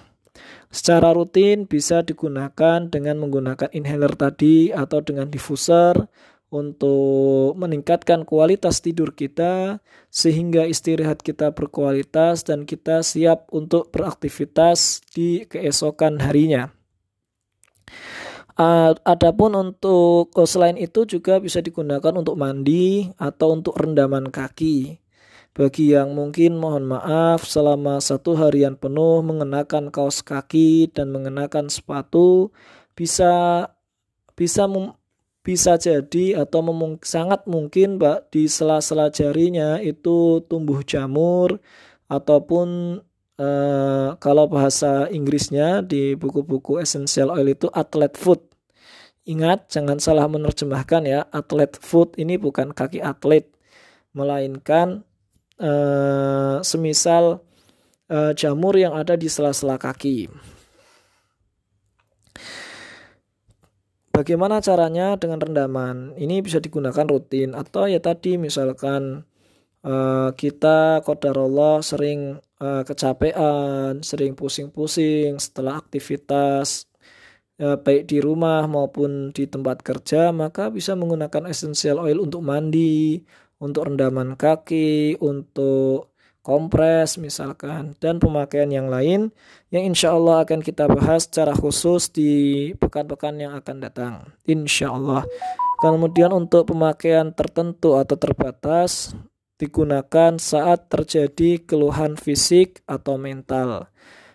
[0.69, 5.97] Secara rutin bisa digunakan dengan menggunakan inhaler tadi atau dengan diffuser
[6.51, 9.81] untuk meningkatkan kualitas tidur kita
[10.11, 16.69] sehingga istirahat kita berkualitas dan kita siap untuk beraktivitas di keesokan harinya.
[18.61, 25.01] Uh, adapun untuk oh, selain itu juga bisa digunakan untuk mandi atau untuk rendaman kaki.
[25.57, 32.53] Bagi yang mungkin mohon maaf selama satu harian penuh mengenakan kaos kaki dan mengenakan sepatu
[32.93, 33.65] bisa
[34.37, 34.69] bisa
[35.41, 41.57] bisa jadi atau memung, sangat mungkin mbak di sela-sela jarinya itu tumbuh jamur
[42.13, 43.01] ataupun
[43.41, 48.50] eh, kalau bahasa Inggrisnya di buku-buku essential oil itu atlet foot
[49.31, 51.23] Ingat, jangan salah menerjemahkan ya.
[51.31, 53.47] Atlet foot ini bukan kaki atlet,
[54.11, 55.07] melainkan
[55.55, 57.39] uh, semisal
[58.11, 60.27] uh, jamur yang ada di sela-sela kaki.
[64.11, 66.11] Bagaimana caranya dengan rendaman?
[66.19, 69.23] Ini bisa digunakan rutin atau ya tadi misalkan
[69.87, 76.90] uh, kita kodarullah sering kecapean, sering pusing-pusing setelah aktivitas
[77.61, 83.21] ya, baik di rumah maupun di tempat kerja maka bisa menggunakan essential oil untuk mandi,
[83.61, 86.09] untuk rendaman kaki, untuk
[86.41, 89.29] kompres misalkan, dan pemakaian yang lain
[89.69, 94.13] yang insya Allah akan kita bahas secara khusus di pekan-pekan yang akan datang.
[94.49, 95.21] Insya Allah.
[95.81, 99.17] Kemudian untuk pemakaian tertentu atau terbatas
[99.57, 103.89] digunakan saat terjadi keluhan fisik atau mental.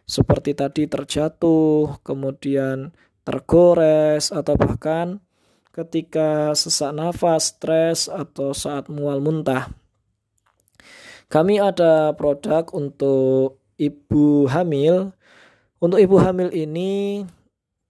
[0.07, 2.95] Seperti tadi terjatuh, kemudian
[3.27, 5.18] tergores, atau bahkan
[5.74, 9.68] ketika sesak nafas, stres, atau saat mual muntah.
[11.27, 15.11] Kami ada produk untuk ibu hamil.
[15.83, 17.27] Untuk ibu hamil ini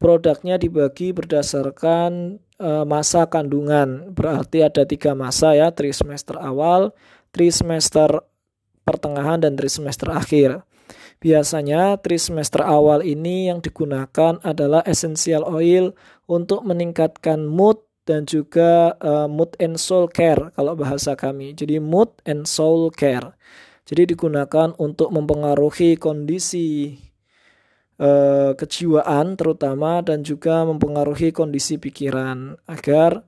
[0.00, 4.10] produknya dibagi berdasarkan e, masa kandungan.
[4.10, 6.96] Berarti ada tiga masa ya, trimester awal,
[7.30, 8.24] trimester
[8.82, 10.64] pertengahan, dan trimester akhir.
[11.18, 15.96] Biasanya trimester awal ini yang digunakan adalah essential oil
[16.28, 21.52] untuk meningkatkan mood dan juga uh, mood and soul care kalau bahasa kami.
[21.56, 23.34] Jadi mood and soul care.
[23.86, 26.98] Jadi digunakan untuk mempengaruhi kondisi
[28.02, 33.22] uh, kejiwaan terutama dan juga mempengaruhi kondisi pikiran agar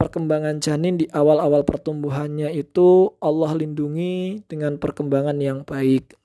[0.00, 6.19] perkembangan janin di awal-awal pertumbuhannya itu Allah lindungi dengan perkembangan yang baik.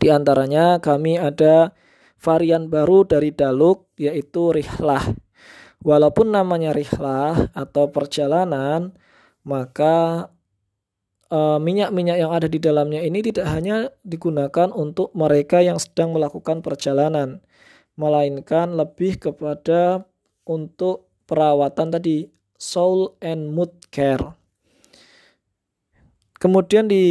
[0.00, 1.72] Di antaranya kami ada
[2.20, 5.02] varian baru dari daluk yaitu rihlah.
[5.84, 8.96] Walaupun namanya rihlah atau perjalanan,
[9.46, 10.28] maka
[11.30, 16.12] eh, minyak-minyak uh, yang ada di dalamnya ini tidak hanya digunakan untuk mereka yang sedang
[16.16, 17.44] melakukan perjalanan,
[17.94, 20.04] melainkan lebih kepada
[20.46, 24.35] untuk perawatan tadi soul and mood care.
[26.36, 27.06] Kemudian di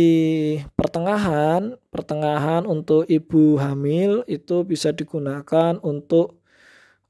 [0.77, 6.37] pertengahan, pertengahan untuk ibu hamil itu bisa digunakan untuk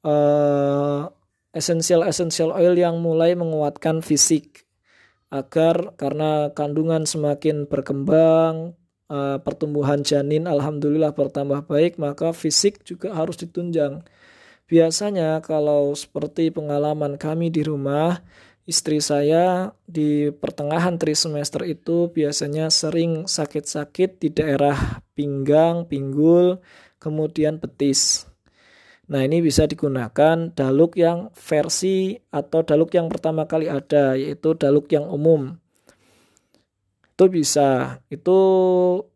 [0.07, 1.11] uh,
[1.51, 4.63] essential-essential oil yang mulai menguatkan fisik
[5.27, 8.79] agar karena kandungan semakin berkembang,
[9.11, 14.05] uh, pertumbuhan janin alhamdulillah bertambah baik, maka fisik juga harus ditunjang.
[14.65, 18.23] Biasanya kalau seperti pengalaman kami di rumah,
[18.65, 26.59] istri saya di pertengahan trimester itu biasanya sering sakit-sakit di daerah pinggang, pinggul,
[26.97, 28.25] kemudian betis.
[29.05, 34.89] Nah, ini bisa digunakan daluk yang versi atau daluk yang pertama kali ada, yaitu daluk
[34.89, 35.61] yang umum.
[37.13, 38.39] Itu bisa, itu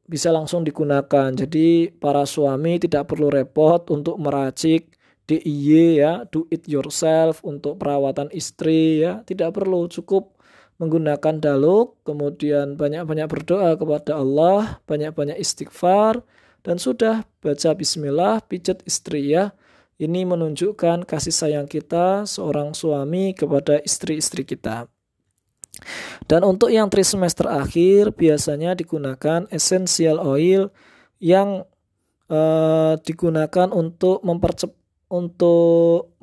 [0.05, 1.33] bisa langsung digunakan.
[1.33, 4.93] Jadi, para suami tidak perlu repot untuk meracik
[5.29, 10.33] DIY ya, do it yourself untuk perawatan istri ya, tidak perlu cukup
[10.81, 16.25] menggunakan daluk, kemudian banyak-banyak berdoa kepada Allah, banyak-banyak istighfar
[16.65, 19.53] dan sudah baca bismillah, pijat istri ya.
[19.99, 24.87] Ini menunjukkan kasih sayang kita seorang suami kepada istri-istri kita.
[26.23, 30.71] Dan untuk yang trimester akhir biasanya digunakan essential oil
[31.19, 31.67] yang
[32.31, 34.78] uh, digunakan untuk mempercepat
[35.09, 36.13] untuk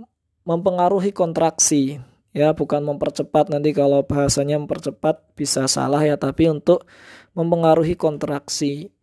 [0.46, 1.98] mempengaruhi kontraksi.
[2.32, 3.50] Ya bukan mempercepat.
[3.50, 6.16] Nanti kalau bahasanya mempercepat bisa salah ya.
[6.16, 6.86] Tapi untuk
[7.34, 8.94] mempengaruhi kontraksi.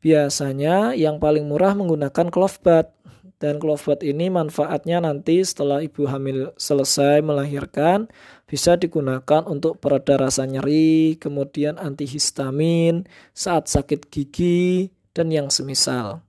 [0.00, 2.90] Biasanya yang paling murah menggunakan clove bath
[3.36, 8.08] dan clove bath ini manfaatnya nanti setelah ibu hamil selesai melahirkan
[8.48, 13.04] bisa digunakan untuk pereda rasa nyeri kemudian antihistamin
[13.36, 16.25] saat sakit gigi dan yang semisal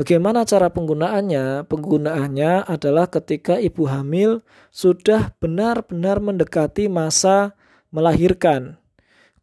[0.00, 1.68] Bagaimana cara penggunaannya?
[1.68, 4.40] Penggunaannya adalah ketika ibu hamil
[4.72, 7.52] sudah benar-benar mendekati masa
[7.92, 8.80] melahirkan.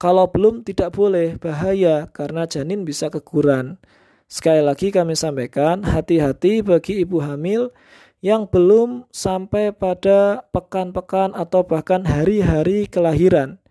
[0.02, 3.78] Kalau belum tidak boleh, bahaya karena janin bisa keguran.
[4.26, 7.70] Sekali lagi kami sampaikan, hati-hati bagi ibu hamil
[8.26, 13.62] yang belum sampai pada pekan-pekan atau bahkan hari-hari kelahiran.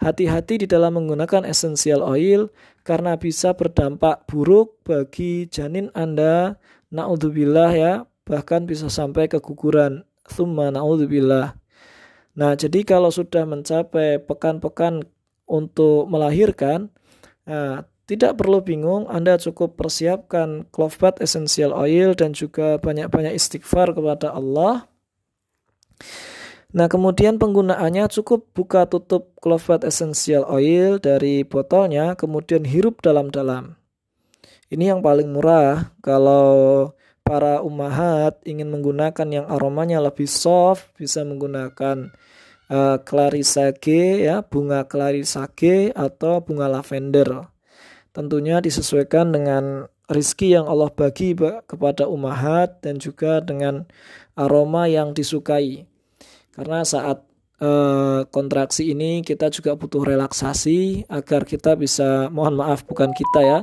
[0.00, 2.48] Hati-hati di dalam menggunakan essential oil
[2.90, 6.58] karena bisa berdampak buruk bagi janin Anda.
[6.90, 7.92] Naudzubillah ya,
[8.26, 10.02] bahkan bisa sampai keguguran.
[10.26, 11.54] Thumma naudzubillah.
[12.34, 15.06] Nah, jadi kalau sudah mencapai pekan-pekan
[15.46, 16.90] untuk melahirkan,
[17.46, 23.94] nah, tidak perlu bingung, Anda cukup persiapkan clove bath essential oil dan juga banyak-banyak istighfar
[23.94, 24.90] kepada Allah.
[26.70, 33.74] Nah, kemudian penggunaannya cukup buka tutup clove essential oil dari botolnya, kemudian hirup dalam-dalam.
[34.70, 36.94] Ini yang paling murah kalau
[37.26, 42.14] para umahat ingin menggunakan yang aromanya lebih soft, bisa menggunakan
[42.70, 47.50] uh, clarisage ya, bunga clarisage atau bunga lavender.
[48.14, 51.34] Tentunya disesuaikan dengan rizki yang Allah bagi
[51.66, 53.90] kepada umahat dan juga dengan
[54.38, 55.89] aroma yang disukai.
[56.50, 57.22] Karena saat
[57.62, 63.58] uh, kontraksi ini kita juga butuh relaksasi agar kita bisa mohon maaf bukan kita ya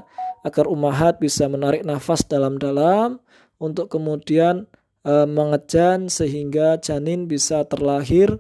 [0.45, 3.19] agar umahat bisa menarik nafas dalam-dalam
[3.59, 4.69] untuk kemudian
[5.03, 8.39] uh, mengejan sehingga janin bisa terlahir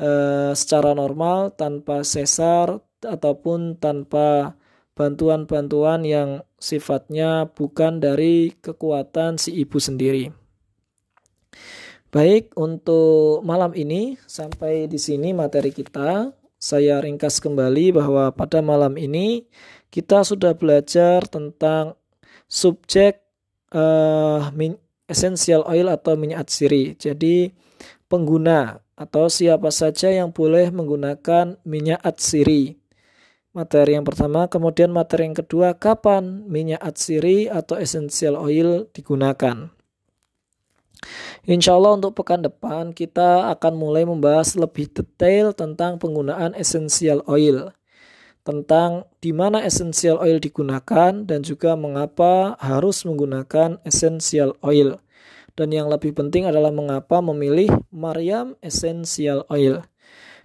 [0.00, 4.56] uh, secara normal tanpa sesar ataupun tanpa
[4.96, 10.43] bantuan-bantuan yang sifatnya bukan dari kekuatan si ibu sendiri.
[12.14, 16.30] Baik, untuk malam ini sampai di sini materi kita.
[16.54, 19.50] Saya ringkas kembali bahwa pada malam ini
[19.90, 21.98] kita sudah belajar tentang
[22.46, 23.18] subjek
[23.74, 24.46] uh,
[25.10, 26.94] essential oil atau minyak atsiri.
[26.94, 27.50] Jadi
[28.06, 32.78] pengguna atau siapa saja yang boleh menggunakan minyak atsiri.
[33.50, 39.74] Materi yang pertama, kemudian materi yang kedua, kapan minyak atsiri atau essential oil digunakan.
[41.44, 47.68] Insya Allah untuk pekan depan kita akan mulai membahas lebih detail tentang penggunaan essential oil.
[48.48, 54.96] Tentang di mana essential oil digunakan dan juga mengapa harus menggunakan essential oil.
[55.52, 59.86] Dan yang lebih penting adalah mengapa memilih Maryam Essential Oil.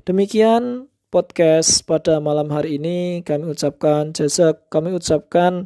[0.05, 5.65] Demikian podcast pada malam hari ini kami ucapkan jasa kami ucapkan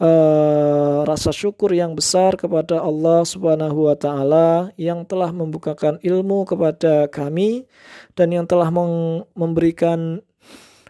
[0.00, 7.06] uh, rasa syukur yang besar kepada Allah Subhanahu wa taala yang telah membukakan ilmu kepada
[7.10, 7.68] kami
[8.18, 8.70] dan yang telah
[9.34, 10.22] memberikan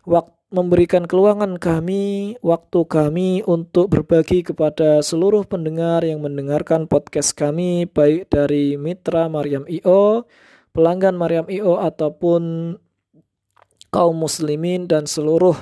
[0.04, 7.90] waktu memberikan keluangan kami, waktu kami untuk berbagi kepada seluruh pendengar yang mendengarkan podcast kami,
[7.90, 10.30] baik dari mitra Maryam IO,
[10.70, 12.78] pelanggan Maryam IO, ataupun
[13.90, 15.58] kaum muslimin dan seluruh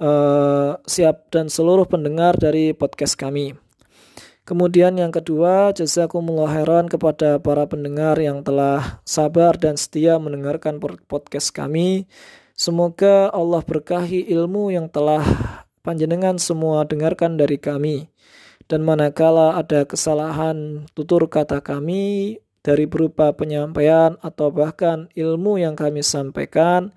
[0.00, 3.54] uh, siap dan seluruh pendengar dari podcast kami.
[4.44, 10.76] Kemudian yang kedua, jazakumullah khairan kepada para pendengar yang telah sabar dan setia mendengarkan
[11.08, 12.04] podcast kami.
[12.52, 15.24] Semoga Allah berkahi ilmu yang telah
[15.80, 18.12] panjenengan semua dengarkan dari kami.
[18.68, 26.00] Dan manakala ada kesalahan tutur kata kami dari berupa penyampaian atau bahkan ilmu yang kami
[26.00, 26.92] sampaikan,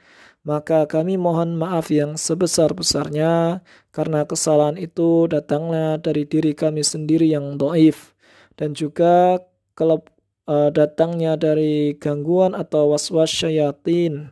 [0.47, 3.59] maka kami mohon maaf yang sebesar-besarnya
[3.91, 8.15] karena kesalahan itu datangnya dari diri kami sendiri yang doif
[8.55, 9.43] dan juga
[9.75, 10.07] kalau
[10.47, 14.31] uh, datangnya dari gangguan atau was-was syayatin.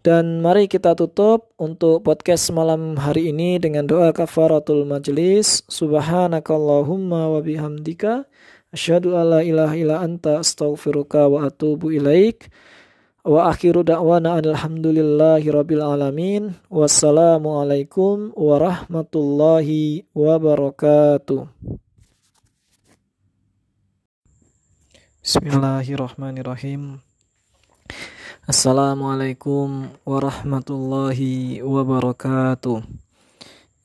[0.00, 5.66] Dan mari kita tutup untuk podcast malam hari ini dengan doa kafaratul majlis.
[5.66, 8.22] Subhanakallahumma wa bihamdika
[8.70, 12.46] asyhadu alla ilaha illa anta astaghfiruka wa atubu ilaik.
[13.26, 16.54] Wa akhiru da'wana alhamdulillahi rabbil alamin.
[16.70, 21.50] Wassalamualaikum warahmatullahi wabarakatuh.
[25.26, 27.02] Bismillahirrahmanirrahim.
[28.46, 32.78] Assalamualaikum warahmatullahi wabarakatuh.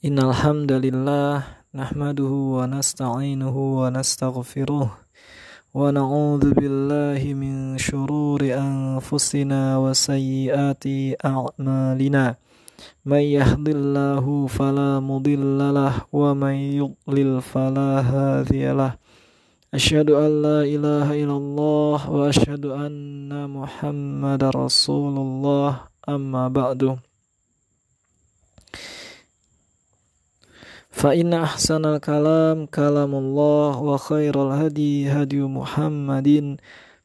[0.06, 5.01] Innal hamdalillah nahmaduhu wa nasta'inuhu wa nastaghfiruh.
[5.72, 10.86] ونعوذ بالله من شرور أنفسنا وسيئات
[11.26, 12.36] أعمالنا.
[13.08, 19.00] من يهد الله فلا مضل له ومن يضلل فلا هادي له.
[19.72, 25.72] أشهد أن لا إله إلا الله وأشهد أن محمد رسول الله.
[26.04, 27.00] أما بعد.
[30.91, 36.57] فإن أحسن الكلام كلام الله وخير الهدي هدي محمد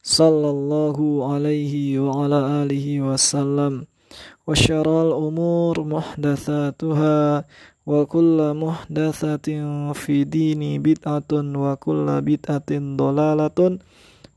[0.02, 0.96] صلى الله
[1.32, 3.84] عليه وعلى آله وسلم
[4.46, 7.44] وشر الأمور محدثاتها
[7.86, 9.48] وكل محدثة
[9.92, 12.70] في دين بدعة وكل بدعة
[13.02, 13.58] ضلالة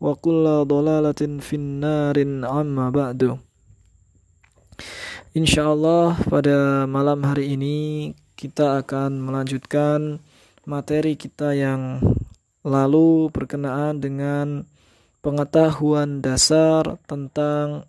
[0.02, 3.22] وكل ضلالة في النار عما بعد
[5.36, 10.17] Insya Allah pada malam hari ini kita akan melanjutkan
[10.65, 12.01] materi kita yang
[12.65, 14.65] lalu berkenaan dengan
[15.21, 17.85] pengetahuan dasar tentang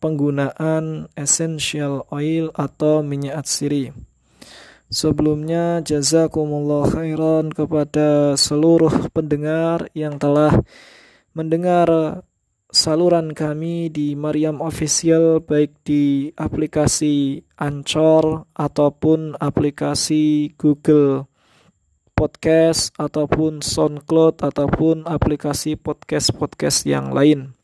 [0.00, 3.92] penggunaan essential oil atau minyak atsiri.
[4.88, 10.64] Sebelumnya jazakumullah khairan kepada seluruh pendengar yang telah
[11.36, 12.24] mendengar
[12.70, 21.26] saluran kami di Mariam Official baik di aplikasi Anchor ataupun aplikasi Google
[22.14, 27.58] Podcast ataupun SoundCloud ataupun aplikasi podcast-podcast yang lain.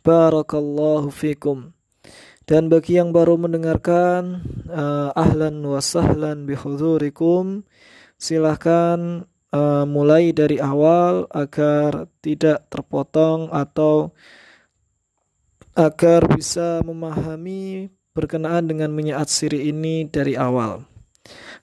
[0.00, 1.74] Barakallahu fikum.
[2.44, 7.66] Dan bagi yang baru mendengarkan, uh, ahlan wa sahlan bihudurikum.
[8.20, 14.10] Silahkan uh, mulai dari awal agar tidak terpotong atau
[15.78, 20.86] agar bisa memahami berkenaan dengan minyak atsiri ini dari awal.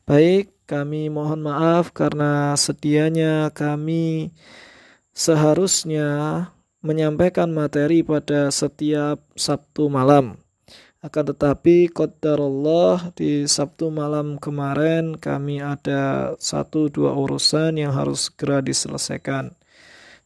[0.03, 4.35] Baik, kami mohon maaf karena sedianya kami
[5.15, 6.47] seharusnya
[6.83, 10.41] menyampaikan materi pada setiap Sabtu malam.
[11.01, 11.89] Akan tetapi
[12.21, 19.49] Allah di Sabtu malam kemarin kami ada satu dua urusan yang harus segera diselesaikan.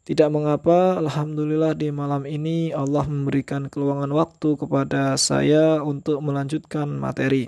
[0.04, 7.48] Tidak mengapa, Alhamdulillah di malam ini Allah memberikan keluangan waktu kepada saya untuk melanjutkan materi.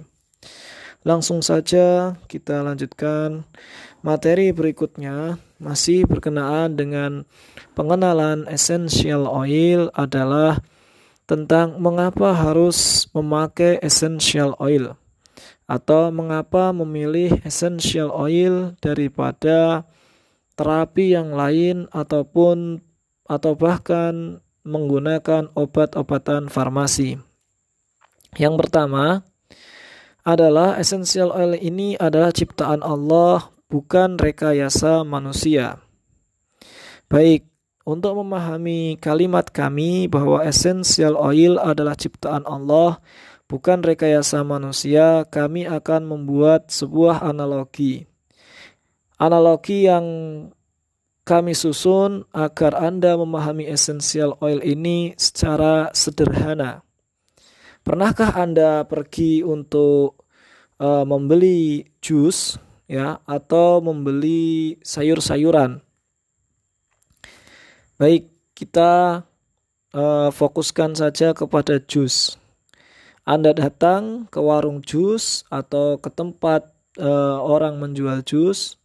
[1.03, 3.43] Langsung saja kita lanjutkan
[4.07, 7.27] materi berikutnya masih berkenaan dengan
[7.75, 10.63] pengenalan essential oil adalah
[11.27, 14.95] tentang mengapa harus memakai essential oil
[15.67, 19.83] atau mengapa memilih essential oil daripada
[20.55, 22.79] terapi yang lain ataupun
[23.27, 27.19] atau bahkan menggunakan obat-obatan farmasi.
[28.39, 29.27] Yang pertama
[30.23, 35.83] adalah essential oil ini adalah ciptaan Allah bukan rekayasa manusia.
[37.07, 37.46] Baik,
[37.87, 42.99] untuk memahami kalimat kami bahwa essential oil adalah ciptaan Allah,
[43.47, 48.03] bukan rekayasa manusia, kami akan membuat sebuah analogi.
[49.15, 50.03] Analogi yang
[51.23, 56.83] kami susun agar Anda memahami essential oil ini secara sederhana.
[57.87, 60.27] Pernahkah Anda pergi untuk
[60.83, 65.86] uh, membeli jus ya atau membeli sayur-sayuran?
[67.97, 69.25] Baik, kita
[69.89, 72.37] uh, fokuskan saja kepada jus.
[73.25, 76.69] Anda datang ke warung jus atau ke tempat
[77.01, 78.77] uh, orang menjual jus.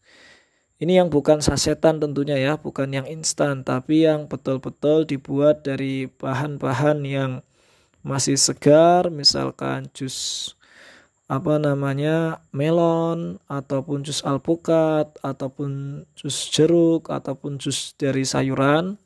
[0.81, 7.05] Ini yang bukan sasetan tentunya ya, bukan yang instan, tapi yang betul-betul dibuat dari bahan-bahan
[7.05, 7.45] yang
[8.01, 10.57] masih segar, misalkan jus
[11.33, 19.01] apa namanya melon ataupun jus alpukat ataupun jus jeruk ataupun jus dari sayuran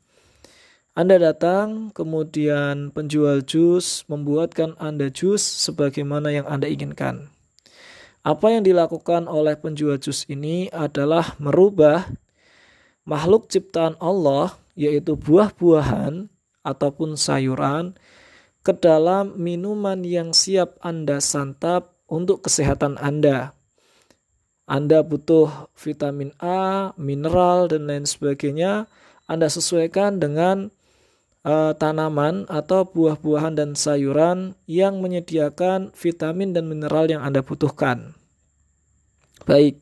[0.96, 7.28] anda datang, kemudian penjual jus membuatkan Anda jus sebagaimana yang Anda inginkan.
[8.24, 12.08] Apa yang dilakukan oleh penjual jus ini adalah merubah
[13.04, 16.32] makhluk ciptaan Allah, yaitu buah-buahan
[16.64, 17.92] ataupun sayuran,
[18.64, 23.54] ke dalam minuman yang siap Anda santap untuk kesehatan Anda.
[24.66, 28.90] Anda butuh vitamin A, mineral, dan lain sebagainya.
[29.30, 30.74] Anda sesuaikan dengan
[31.46, 38.18] uh, tanaman atau buah-buahan dan sayuran yang menyediakan vitamin dan mineral yang Anda butuhkan.
[39.46, 39.78] Baik,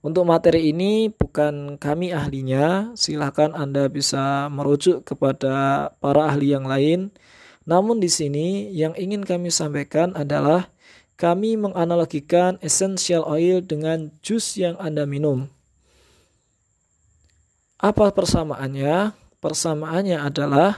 [0.00, 7.12] untuk materi ini bukan kami ahlinya, silahkan Anda bisa merujuk kepada para ahli yang lain.
[7.64, 10.68] Namun di sini yang ingin kami sampaikan adalah
[11.24, 15.48] kami menganalogikan essential oil dengan jus yang Anda minum.
[17.80, 19.16] Apa persamaannya?
[19.40, 20.76] Persamaannya adalah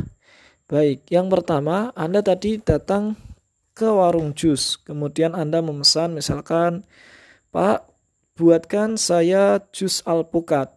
[0.66, 3.14] Baik, yang pertama Anda tadi datang
[3.70, 6.82] ke warung jus, kemudian Anda memesan misalkan,
[7.54, 7.86] Pak,
[8.34, 10.74] buatkan saya jus alpukat.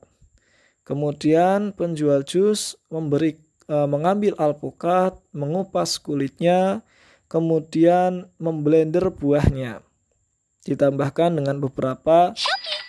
[0.85, 6.85] Kemudian penjual jus memberi e, mengambil alpukat, mengupas kulitnya,
[7.29, 9.85] kemudian memblender buahnya.
[10.65, 12.35] Ditambahkan dengan beberapa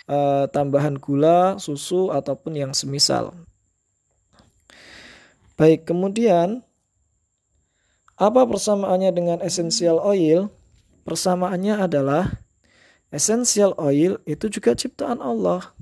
[0.08, 0.18] e,
[0.50, 3.36] tambahan gula, susu ataupun yang semisal.
[5.54, 6.64] Baik, kemudian
[8.16, 10.48] apa persamaannya dengan essential oil?
[11.04, 12.40] Persamaannya adalah
[13.12, 15.72] essential oil itu juga ciptaan Allah.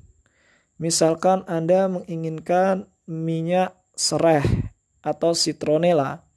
[0.79, 4.71] Misalkan Anda menginginkan minyak serai
[5.03, 6.28] atau citronella.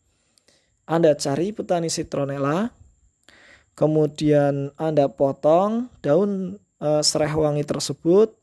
[0.91, 2.67] Anda cari petani citronella,
[3.79, 8.35] kemudian Anda potong daun e, serai wangi tersebut,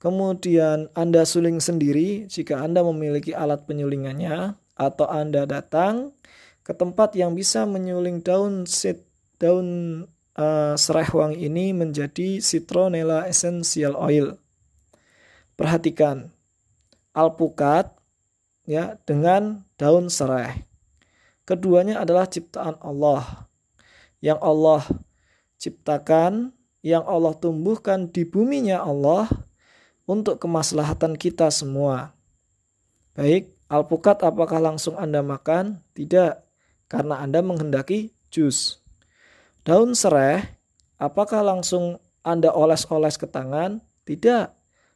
[0.00, 6.16] kemudian Anda suling sendiri jika Anda memiliki alat penyulingannya, atau Anda datang
[6.64, 9.04] ke tempat yang bisa menyuling daun sit
[9.36, 10.00] daun
[10.40, 14.40] uh, serai wangi ini menjadi citronella essential oil.
[15.54, 16.32] Perhatikan
[17.14, 17.94] alpukat
[18.66, 20.66] ya dengan daun serai.
[21.44, 23.48] Keduanya adalah ciptaan Allah
[24.24, 24.80] yang Allah
[25.60, 29.28] ciptakan, yang Allah tumbuhkan di buminya Allah
[30.08, 32.16] untuk kemaslahatan kita semua.
[33.12, 35.84] Baik, alpukat apakah langsung Anda makan?
[35.92, 36.40] Tidak
[36.88, 38.80] karena Anda menghendaki jus.
[39.64, 40.44] Daun serai,
[40.96, 43.84] apakah langsung Anda oles-oles ke tangan?
[44.04, 44.52] Tidak,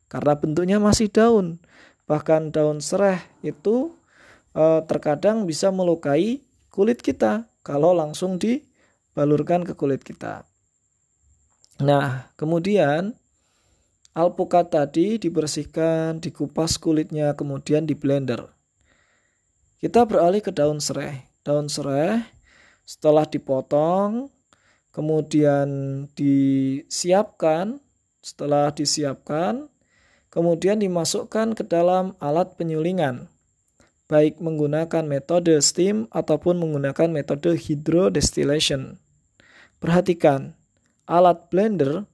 [0.09, 1.61] karena bentuknya masih daun.
[2.09, 3.93] Bahkan daun serai itu
[4.59, 6.43] e, terkadang bisa melukai
[6.75, 10.43] kulit kita kalau langsung dibalurkan ke kulit kita.
[11.79, 13.15] Nah, kemudian
[14.19, 18.51] alpukat tadi dibersihkan, dikupas kulitnya, kemudian di blender.
[19.79, 21.31] Kita beralih ke daun serai.
[21.47, 22.27] Daun serai
[22.83, 24.33] setelah dipotong,
[24.91, 25.69] kemudian
[26.17, 27.79] disiapkan,
[28.25, 29.69] setelah disiapkan,
[30.33, 33.29] kemudian dimasukkan ke dalam alat penyulingan,
[34.09, 38.97] baik menggunakan metode steam ataupun menggunakan metode hydrodistillation.
[39.79, 40.57] Perhatikan,
[41.05, 42.09] alat blender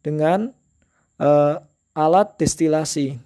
[0.00, 0.54] dengan
[1.18, 1.58] uh,
[1.92, 3.18] alat destilasi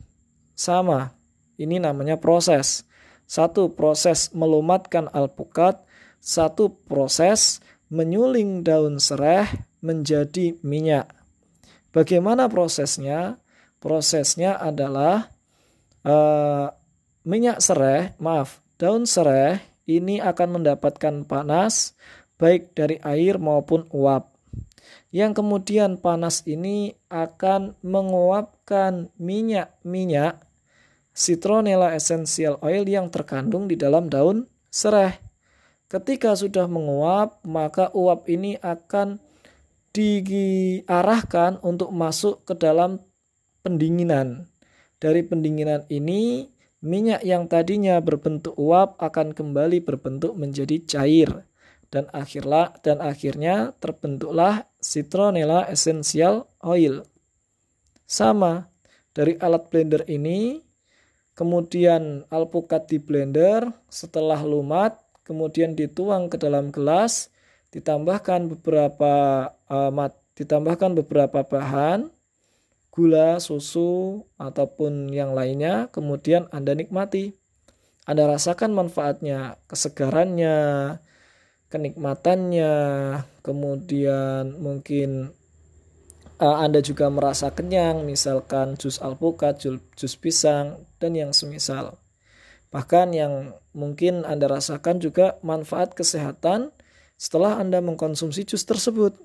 [0.57, 1.13] sama.
[1.61, 2.89] Ini namanya proses.
[3.29, 5.85] Satu proses melumatkan alpukat,
[6.19, 7.61] satu proses
[7.93, 9.47] menyuling daun serai
[9.85, 11.11] menjadi minyak.
[11.95, 13.39] Bagaimana prosesnya?
[13.79, 15.31] Prosesnya adalah
[16.03, 16.73] uh,
[17.27, 19.59] minyak serai, maaf, daun serai
[19.91, 21.99] ini akan mendapatkan panas
[22.39, 24.31] baik dari air maupun uap.
[25.11, 30.39] Yang kemudian panas ini akan menguapkan minyak-minyak
[31.17, 35.19] citronella essential oil yang terkandung di dalam daun serai.
[35.87, 39.23] Ketika sudah menguap, maka uap ini akan
[39.95, 43.01] diarahkan untuk masuk ke dalam
[43.65, 44.51] pendinginan.
[44.99, 46.53] Dari pendinginan ini,
[46.87, 51.43] minyak yang tadinya berbentuk uap akan kembali berbentuk menjadi cair
[51.91, 57.03] dan akhirlah dan akhirnya terbentuklah citronella essential oil.
[58.07, 58.71] Sama
[59.11, 60.63] dari alat blender ini
[61.37, 67.29] kemudian alpukat di blender, setelah lumat, kemudian dituang ke dalam gelas,
[67.71, 69.15] ditambahkan beberapa
[69.69, 72.09] uh, mat, ditambahkan beberapa bahan,
[72.97, 77.37] gula, susu ataupun yang lainnya, kemudian Anda nikmati.
[78.09, 80.97] Anda rasakan manfaatnya, kesegarannya,
[81.69, 82.73] kenikmatannya,
[83.45, 85.37] kemudian mungkin
[86.41, 92.01] uh, Anda juga merasa kenyang, misalkan jus alpukat, jus, jus pisang, dan yang semisal.
[92.73, 96.73] Bahkan yang mungkin Anda rasakan juga manfaat kesehatan
[97.21, 99.21] setelah Anda mengkonsumsi jus tersebut.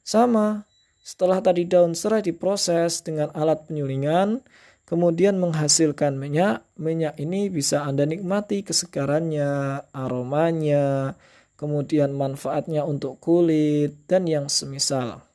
[0.00, 0.64] Sama,
[1.02, 4.38] setelah tadi daun serai diproses dengan alat penyulingan,
[4.86, 11.18] kemudian menghasilkan minyak, minyak ini bisa Anda nikmati kesegarannya, aromanya,
[11.58, 15.26] kemudian manfaatnya untuk kulit, dan yang semisal.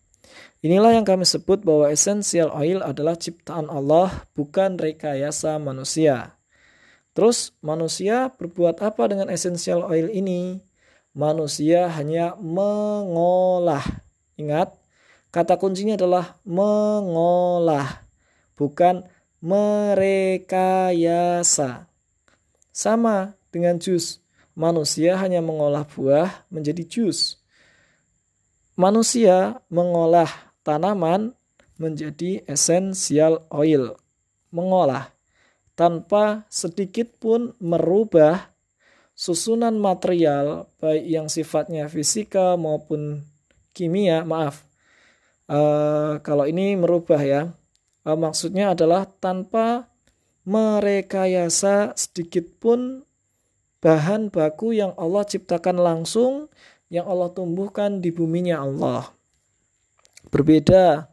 [0.63, 6.39] Inilah yang kami sebut bahwa essential oil adalah ciptaan Allah, bukan rekayasa manusia.
[7.11, 10.63] Terus manusia berbuat apa dengan essential oil ini?
[11.17, 13.81] Manusia hanya mengolah.
[14.37, 14.76] Ingat,
[15.37, 18.01] kata kuncinya adalah mengolah,
[18.57, 19.05] bukan
[19.37, 20.65] merekayasa.
[22.73, 24.17] Sama dengan jus.
[24.57, 27.37] Manusia hanya mengolah buah menjadi jus.
[28.73, 30.25] Manusia mengolah
[30.65, 31.37] tanaman
[31.77, 33.93] menjadi essential oil.
[34.49, 35.13] Mengolah
[35.77, 38.49] tanpa sedikit pun merubah
[39.13, 43.21] susunan material baik yang sifatnya fisika maupun
[43.77, 44.66] kimia, maaf.
[45.47, 47.41] Uh, kalau ini merubah ya.
[48.03, 49.87] Uh, maksudnya adalah tanpa
[50.47, 53.03] merekayasa sedikit pun
[53.83, 56.51] bahan baku yang Allah ciptakan langsung
[56.87, 59.11] yang Allah tumbuhkan di buminya Allah.
[60.27, 61.11] Berbeda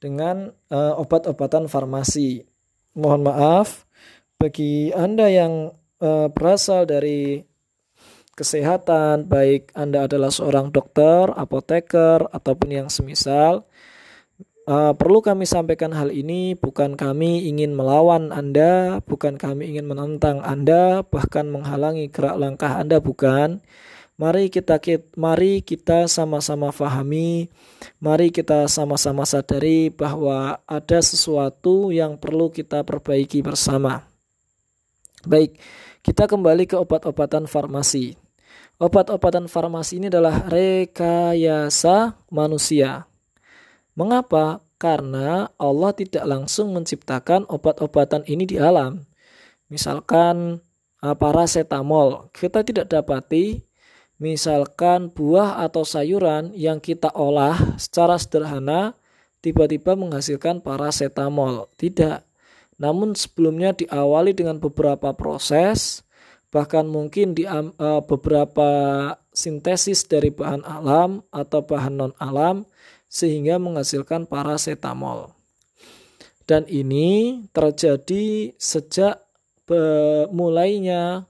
[0.00, 2.44] dengan uh, obat-obatan farmasi.
[2.92, 3.88] Mohon maaf
[4.36, 7.40] bagi Anda yang uh, berasal dari
[8.34, 13.64] kesehatan, baik Anda adalah seorang dokter, apoteker, ataupun yang semisal,
[14.68, 20.42] uh, perlu kami sampaikan hal ini bukan kami ingin melawan Anda, bukan kami ingin menentang
[20.42, 23.62] Anda, bahkan menghalangi gerak langkah Anda, bukan.
[24.14, 24.78] Mari kita,
[25.18, 27.50] mari kita sama-sama fahami,
[27.98, 34.06] mari kita sama-sama sadari bahwa ada sesuatu yang perlu kita perbaiki bersama.
[35.26, 35.58] Baik,
[36.06, 38.23] kita kembali ke obat-obatan farmasi.
[38.82, 43.06] Obat-obatan farmasi ini adalah rekayasa manusia.
[43.94, 44.60] Mengapa?
[44.78, 49.06] Karena Allah tidak langsung menciptakan obat-obatan ini di alam.
[49.70, 50.60] Misalkan
[51.00, 53.64] eh, paracetamol, kita tidak dapati
[54.22, 58.94] Misalkan buah atau sayuran yang kita olah secara sederhana
[59.42, 61.66] tiba-tiba menghasilkan paracetamol.
[61.74, 62.22] Tidak.
[62.78, 66.03] Namun sebelumnya diawali dengan beberapa proses,
[66.54, 67.66] bahkan mungkin di uh,
[68.06, 68.70] beberapa
[69.34, 72.62] sintesis dari bahan alam atau bahan non alam
[73.10, 75.34] sehingga menghasilkan paracetamol.
[76.46, 79.24] Dan ini terjadi sejak
[80.28, 81.24] mulainya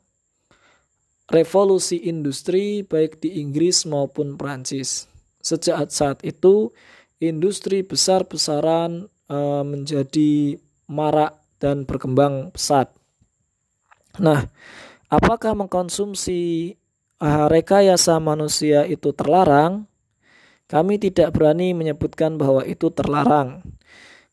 [1.31, 5.07] revolusi industri baik di Inggris maupun Prancis.
[5.39, 6.75] Sejak saat itu
[7.23, 10.59] industri besar-besaran e, menjadi
[10.91, 12.91] marak dan berkembang pesat.
[14.19, 14.51] Nah,
[15.17, 16.75] apakah mengkonsumsi
[17.23, 19.87] uh, rekayasa manusia itu terlarang?
[20.65, 23.61] Kami tidak berani menyebutkan bahwa itu terlarang.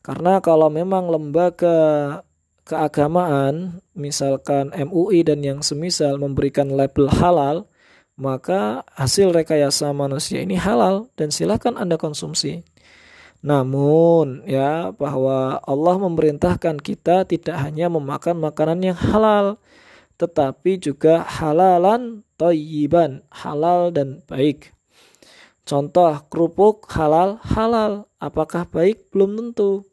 [0.02, 1.78] Karena kalau memang lembaga
[2.66, 7.70] keagamaan, misalkan MUI dan yang semisal memberikan label halal,
[8.18, 12.64] maka hasil rekayasa manusia ini halal dan silakan Anda konsumsi.
[13.42, 19.58] Namun ya bahwa Allah memerintahkan kita tidak hanya memakan makanan yang halal
[20.16, 24.74] tetapi juga halalan toyiban, halal dan baik.
[25.62, 28.10] Contoh kerupuk halal, halal.
[28.18, 29.14] Apakah baik?
[29.14, 29.86] Belum tentu.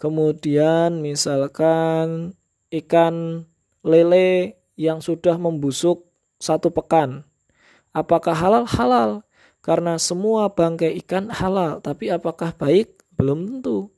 [0.00, 2.32] Kemudian misalkan
[2.72, 3.44] ikan
[3.84, 6.08] lele yang sudah membusuk
[6.40, 7.28] satu pekan.
[7.92, 8.64] Apakah halal?
[8.64, 9.10] Halal.
[9.60, 11.84] Karena semua bangkai ikan halal.
[11.84, 13.04] Tapi apakah baik?
[13.12, 13.92] Belum tentu.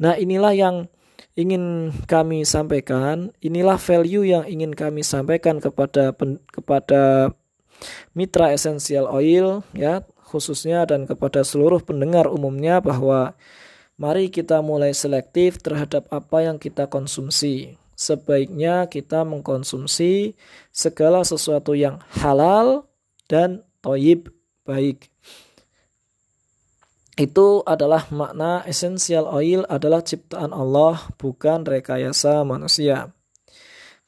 [0.00, 0.88] Nah inilah yang
[1.34, 3.34] ingin kami sampaikan.
[3.40, 6.12] Inilah value yang ingin kami sampaikan kepada
[6.52, 7.32] kepada
[8.12, 13.34] mitra essential oil ya khususnya dan kepada seluruh pendengar umumnya bahwa
[14.00, 17.76] Mari kita mulai selektif terhadap apa yang kita konsumsi.
[17.92, 20.40] Sebaiknya kita mengkonsumsi
[20.72, 22.88] segala sesuatu yang halal
[23.28, 24.32] dan toyib
[24.64, 25.09] baik.
[27.20, 33.12] Itu adalah makna essential oil adalah ciptaan Allah bukan rekayasa manusia.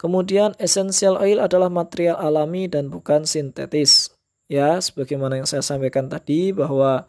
[0.01, 4.17] Kemudian essential oil adalah material alami dan bukan sintetis.
[4.49, 7.05] Ya, sebagaimana yang saya sampaikan tadi bahwa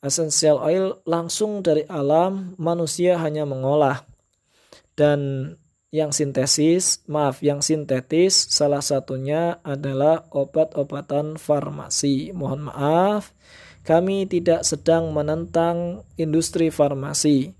[0.00, 4.08] essential oil langsung dari alam, manusia hanya mengolah.
[4.96, 5.52] Dan
[5.92, 12.32] yang sintesis, maaf, yang sintetis salah satunya adalah obat-obatan farmasi.
[12.32, 13.36] Mohon maaf,
[13.86, 17.54] kami tidak sedang menentang industri farmasi.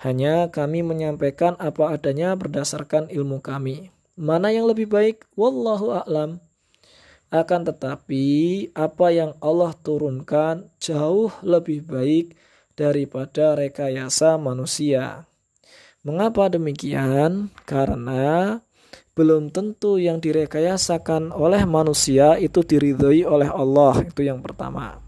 [0.00, 3.92] Hanya kami menyampaikan apa adanya berdasarkan ilmu kami.
[4.16, 5.28] Mana yang lebih baik?
[5.36, 6.40] Wallahu a'lam.
[7.28, 8.24] Akan tetapi
[8.72, 12.32] apa yang Allah turunkan jauh lebih baik
[12.72, 15.28] daripada rekayasa manusia.
[16.00, 17.52] Mengapa demikian?
[17.68, 18.56] Karena
[19.12, 24.00] belum tentu yang direkayasakan oleh manusia itu diridhoi oleh Allah.
[24.00, 25.05] Itu yang pertama.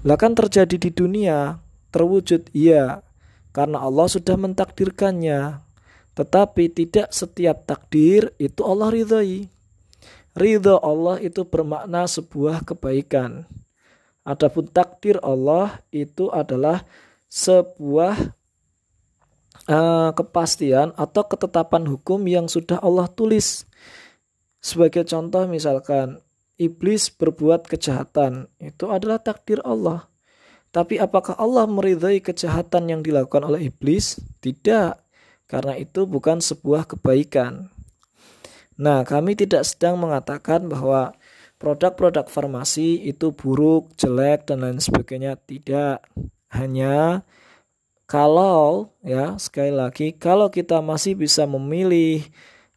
[0.00, 1.60] Lah kan terjadi di dunia,
[1.92, 3.04] terwujud iya,
[3.52, 5.60] karena Allah sudah mentakdirkannya.
[6.16, 9.48] Tetapi tidak setiap takdir itu Allah ridhoi.
[10.32, 13.44] Ridho Allah itu bermakna sebuah kebaikan.
[14.24, 16.86] Adapun takdir Allah itu adalah
[17.26, 18.34] sebuah
[19.66, 23.66] uh, kepastian atau ketetapan hukum yang sudah Allah tulis.
[24.60, 26.20] Sebagai contoh misalkan
[26.60, 30.04] iblis berbuat kejahatan, itu adalah takdir Allah.
[30.70, 34.20] Tapi apakah Allah meridhai kejahatan yang dilakukan oleh iblis?
[34.44, 34.92] Tidak,
[35.48, 37.72] karena itu bukan sebuah kebaikan.
[38.76, 41.16] Nah, kami tidak sedang mengatakan bahwa
[41.60, 45.36] produk-produk farmasi itu buruk, jelek dan lain sebagainya.
[45.36, 46.00] Tidak.
[46.54, 47.26] Hanya
[48.08, 52.24] kalau ya, sekali lagi kalau kita masih bisa memilih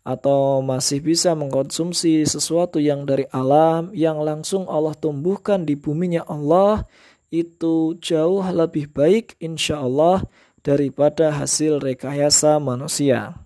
[0.04, 6.84] atau masih bisa mengkonsumsi sesuatu yang dari alam yang langsung Allah tumbuhkan di buminya Allah
[7.32, 10.22] itu jauh lebih baik insya Allah
[10.62, 13.40] daripada hasil rekayasa manusia.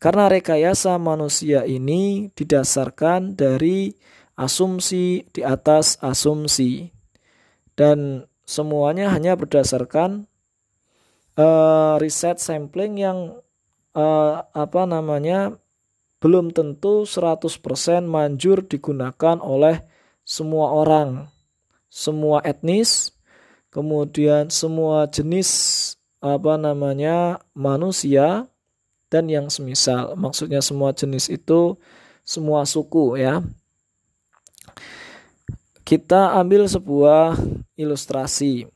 [0.00, 3.94] Karena rekayasa manusia ini didasarkan dari
[4.36, 6.92] asumsi di atas asumsi.
[7.76, 10.28] Dan semuanya hanya berdasarkan
[11.36, 13.18] uh, riset sampling yang
[13.96, 15.56] uh, apa namanya
[16.16, 17.44] belum tentu 100%
[18.08, 19.84] manjur digunakan oleh
[20.24, 21.28] semua orang,
[21.92, 23.12] semua etnis,
[23.68, 25.92] kemudian semua jenis
[26.24, 28.48] apa namanya manusia
[29.12, 30.16] dan yang semisal.
[30.16, 31.76] Maksudnya semua jenis itu
[32.26, 33.44] semua suku ya.
[35.86, 37.38] Kita ambil sebuah
[37.78, 38.66] ilustrasi.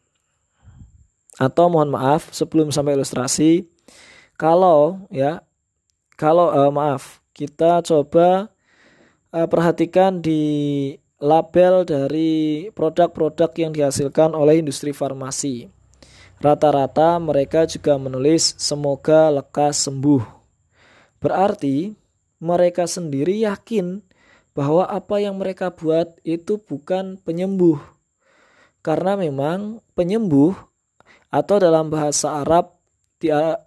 [1.41, 3.65] Atau mohon maaf, sebelum sampai ilustrasi,
[4.37, 5.41] kalau ya
[6.21, 8.53] kalau uh, maaf, kita coba
[9.33, 15.73] uh, perhatikan di label dari produk-produk yang dihasilkan oleh industri farmasi.
[16.41, 20.21] Rata-rata mereka juga menulis semoga lekas sembuh.
[21.21, 21.97] Berarti
[22.41, 24.05] mereka sendiri yakin
[24.57, 27.81] bahwa apa yang mereka buat itu bukan penyembuh.
[28.81, 30.57] Karena memang penyembuh
[31.29, 32.81] atau dalam bahasa Arab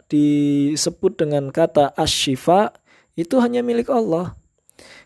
[0.10, 2.74] disebut dengan kata asyifa
[3.14, 4.38] itu hanya milik Allah.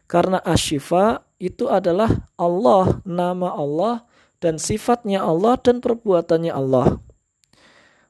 [0.07, 4.07] Karena asyifa itu adalah Allah, nama Allah
[4.39, 7.03] dan sifatnya Allah dan perbuatannya Allah.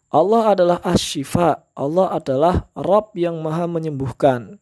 [0.07, 4.61] Allah adalah asyifa, Allah adalah Rabb yang maha menyembuhkan.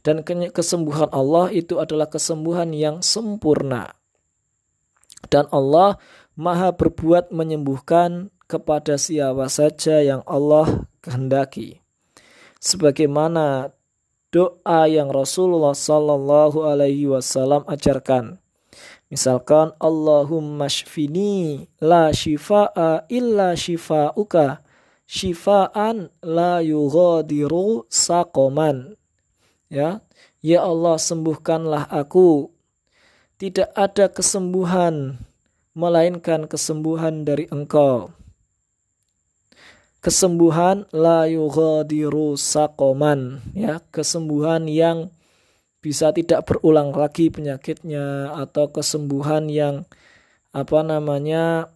[0.00, 3.92] Dan kesembuhan Allah itu adalah kesembuhan yang sempurna.
[5.28, 5.98] Dan Allah
[6.38, 11.84] maha berbuat menyembuhkan kepada siapa saja yang Allah kehendaki.
[12.62, 13.74] Sebagaimana
[14.28, 18.36] doa yang Rasulullah Sallallahu Alaihi Wasallam ajarkan.
[19.08, 24.60] Misalkan Allahumma shfini la shifa'a illa shifa'uka
[25.08, 29.00] shifa'an la yughadiru saqoman.
[29.72, 30.04] Ya,
[30.44, 32.52] ya Allah sembuhkanlah aku.
[33.40, 35.24] Tidak ada kesembuhan
[35.72, 38.17] melainkan kesembuhan dari Engkau.
[40.08, 45.12] Kesembuhan la yughadiru saqoman, ya, kesembuhan yang
[45.84, 49.84] bisa tidak berulang lagi penyakitnya atau kesembuhan yang
[50.56, 51.68] apa namanya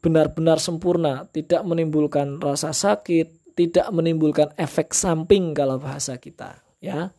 [0.00, 7.12] benar-benar sempurna, tidak menimbulkan rasa sakit, tidak menimbulkan efek samping kalau bahasa kita, ya.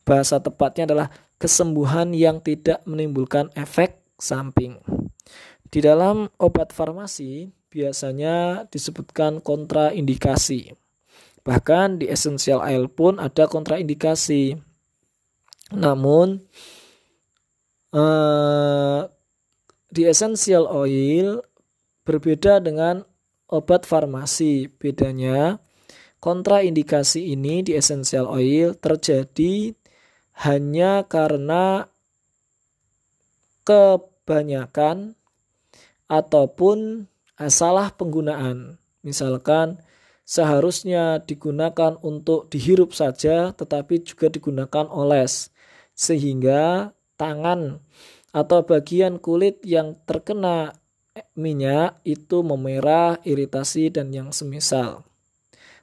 [0.00, 4.80] Bahasa tepatnya adalah kesembuhan yang tidak menimbulkan efek samping.
[5.68, 10.74] Di dalam obat farmasi biasanya disebutkan kontraindikasi.
[11.46, 14.58] Bahkan di essential oil pun ada kontraindikasi.
[15.72, 16.42] Namun
[17.94, 19.06] uh,
[19.88, 21.40] di essential oil
[22.04, 23.06] berbeda dengan
[23.48, 24.68] obat farmasi.
[24.68, 25.62] Bedanya
[26.20, 29.72] kontraindikasi ini di essential oil terjadi
[30.44, 31.88] hanya karena
[33.64, 35.14] kebanyakan
[36.10, 37.09] ataupun
[37.48, 38.76] salah penggunaan.
[39.00, 39.80] Misalkan
[40.28, 45.48] seharusnya digunakan untuk dihirup saja tetapi juga digunakan oles
[45.96, 47.80] sehingga tangan
[48.30, 50.76] atau bagian kulit yang terkena
[51.34, 55.02] minyak itu memerah, iritasi dan yang semisal.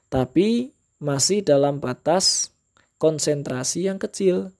[0.08, 2.50] Tapi masih dalam batas
[2.96, 4.50] konsentrasi yang kecil.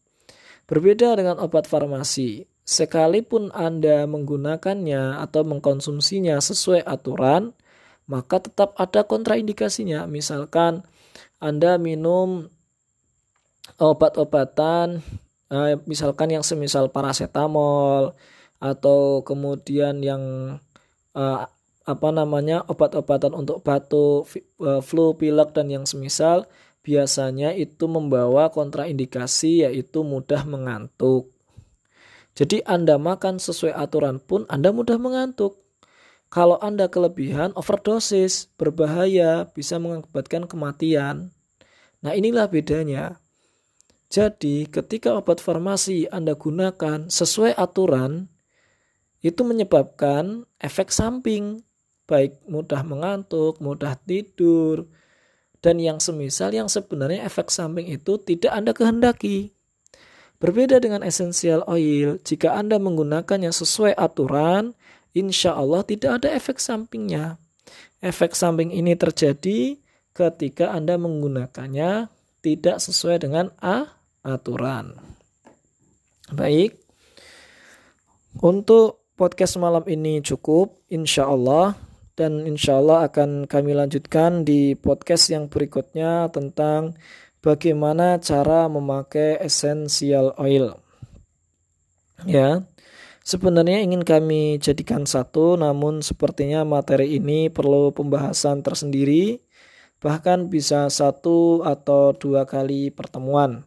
[0.68, 7.56] Berbeda dengan obat farmasi, sekalipun Anda menggunakannya atau mengkonsumsinya sesuai aturan,
[8.04, 10.04] maka tetap ada kontraindikasinya.
[10.04, 10.84] Misalkan
[11.40, 12.52] Anda minum
[13.80, 15.00] obat-obatan
[15.48, 18.12] uh, misalkan yang semisal paracetamol
[18.60, 20.22] atau kemudian yang
[21.16, 21.40] uh,
[21.88, 24.28] apa namanya obat-obatan untuk batuk,
[24.60, 26.44] uh, flu, pilek dan yang semisal
[26.84, 31.32] biasanya itu membawa kontraindikasi yaitu mudah mengantuk.
[32.34, 35.62] Jadi Anda makan sesuai aturan pun Anda mudah mengantuk.
[36.28, 41.32] Kalau Anda kelebihan overdosis berbahaya bisa mengakibatkan kematian.
[42.04, 43.16] Nah, inilah bedanya.
[44.08, 48.28] Jadi, ketika obat farmasi Anda gunakan sesuai aturan,
[49.20, 51.66] itu menyebabkan efek samping,
[52.08, 54.88] baik mudah mengantuk, mudah tidur,
[55.58, 59.57] dan yang semisal yang sebenarnya efek samping itu tidak Anda kehendaki.
[60.38, 64.70] Berbeda dengan essential oil, jika Anda menggunakannya sesuai aturan,
[65.10, 67.42] insya Allah tidak ada efek sampingnya.
[67.98, 69.74] Efek samping ini terjadi
[70.14, 72.06] ketika Anda menggunakannya
[72.38, 74.94] tidak sesuai dengan A aturan.
[76.30, 76.78] Baik,
[78.38, 81.74] untuk podcast malam ini cukup, insya Allah,
[82.14, 86.94] dan insya Allah akan kami lanjutkan di podcast yang berikutnya tentang
[87.48, 90.76] bagaimana cara memakai essential oil.
[92.28, 92.68] Ya,
[93.24, 99.40] sebenarnya ingin kami jadikan satu, namun sepertinya materi ini perlu pembahasan tersendiri,
[100.04, 103.64] bahkan bisa satu atau dua kali pertemuan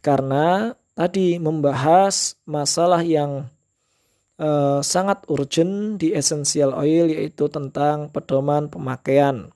[0.00, 3.48] karena tadi membahas masalah yang
[4.40, 9.52] uh, sangat urgent di essential oil yaitu tentang pedoman pemakaian.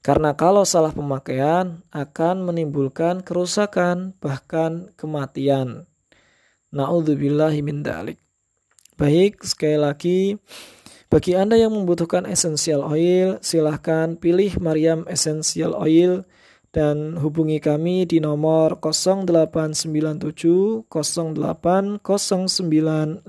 [0.00, 5.84] Karena kalau salah pemakaian akan menimbulkan kerusakan bahkan kematian.
[6.72, 8.16] Nauzubillahi min dalik.
[8.96, 10.40] Baik, sekali lagi
[11.10, 16.22] bagi Anda yang membutuhkan essential oil, silahkan pilih Mariam Essential Oil
[16.70, 23.26] dan hubungi kami di nomor 0897 0809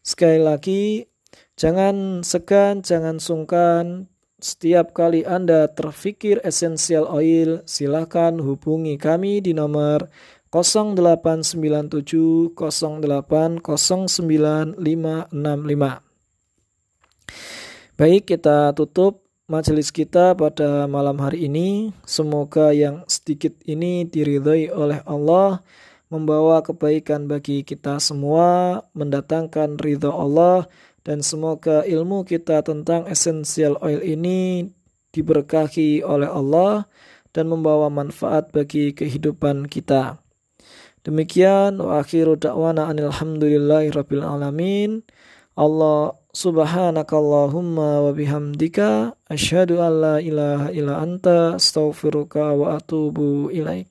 [0.00, 1.10] Sekali lagi,
[1.58, 4.06] jangan segan, jangan sungkan.
[4.40, 10.08] Setiap kali Anda terfikir essential oil, silakan hubungi kami di nomor
[10.48, 15.36] 0897 0809
[18.00, 21.92] Baik, kita tutup majelis kita pada malam hari ini.
[22.08, 25.60] Semoga yang sedikit ini diridhoi oleh Allah,
[26.08, 30.64] membawa kebaikan bagi kita semua, mendatangkan ridho Allah,
[31.02, 34.68] dan semoga ilmu kita tentang essential oil ini
[35.10, 36.86] diberkahi oleh Allah
[37.34, 40.22] dan membawa manfaat bagi kehidupan kita.
[41.02, 45.00] Demikian wa akhiru da'wana anilhamdulillahi rabbil alamin.
[45.58, 53.89] Allah subhanakallahumma wa bihamdika asyhadu an la ilaha illa anta astaghfiruka wa atubu ilaik.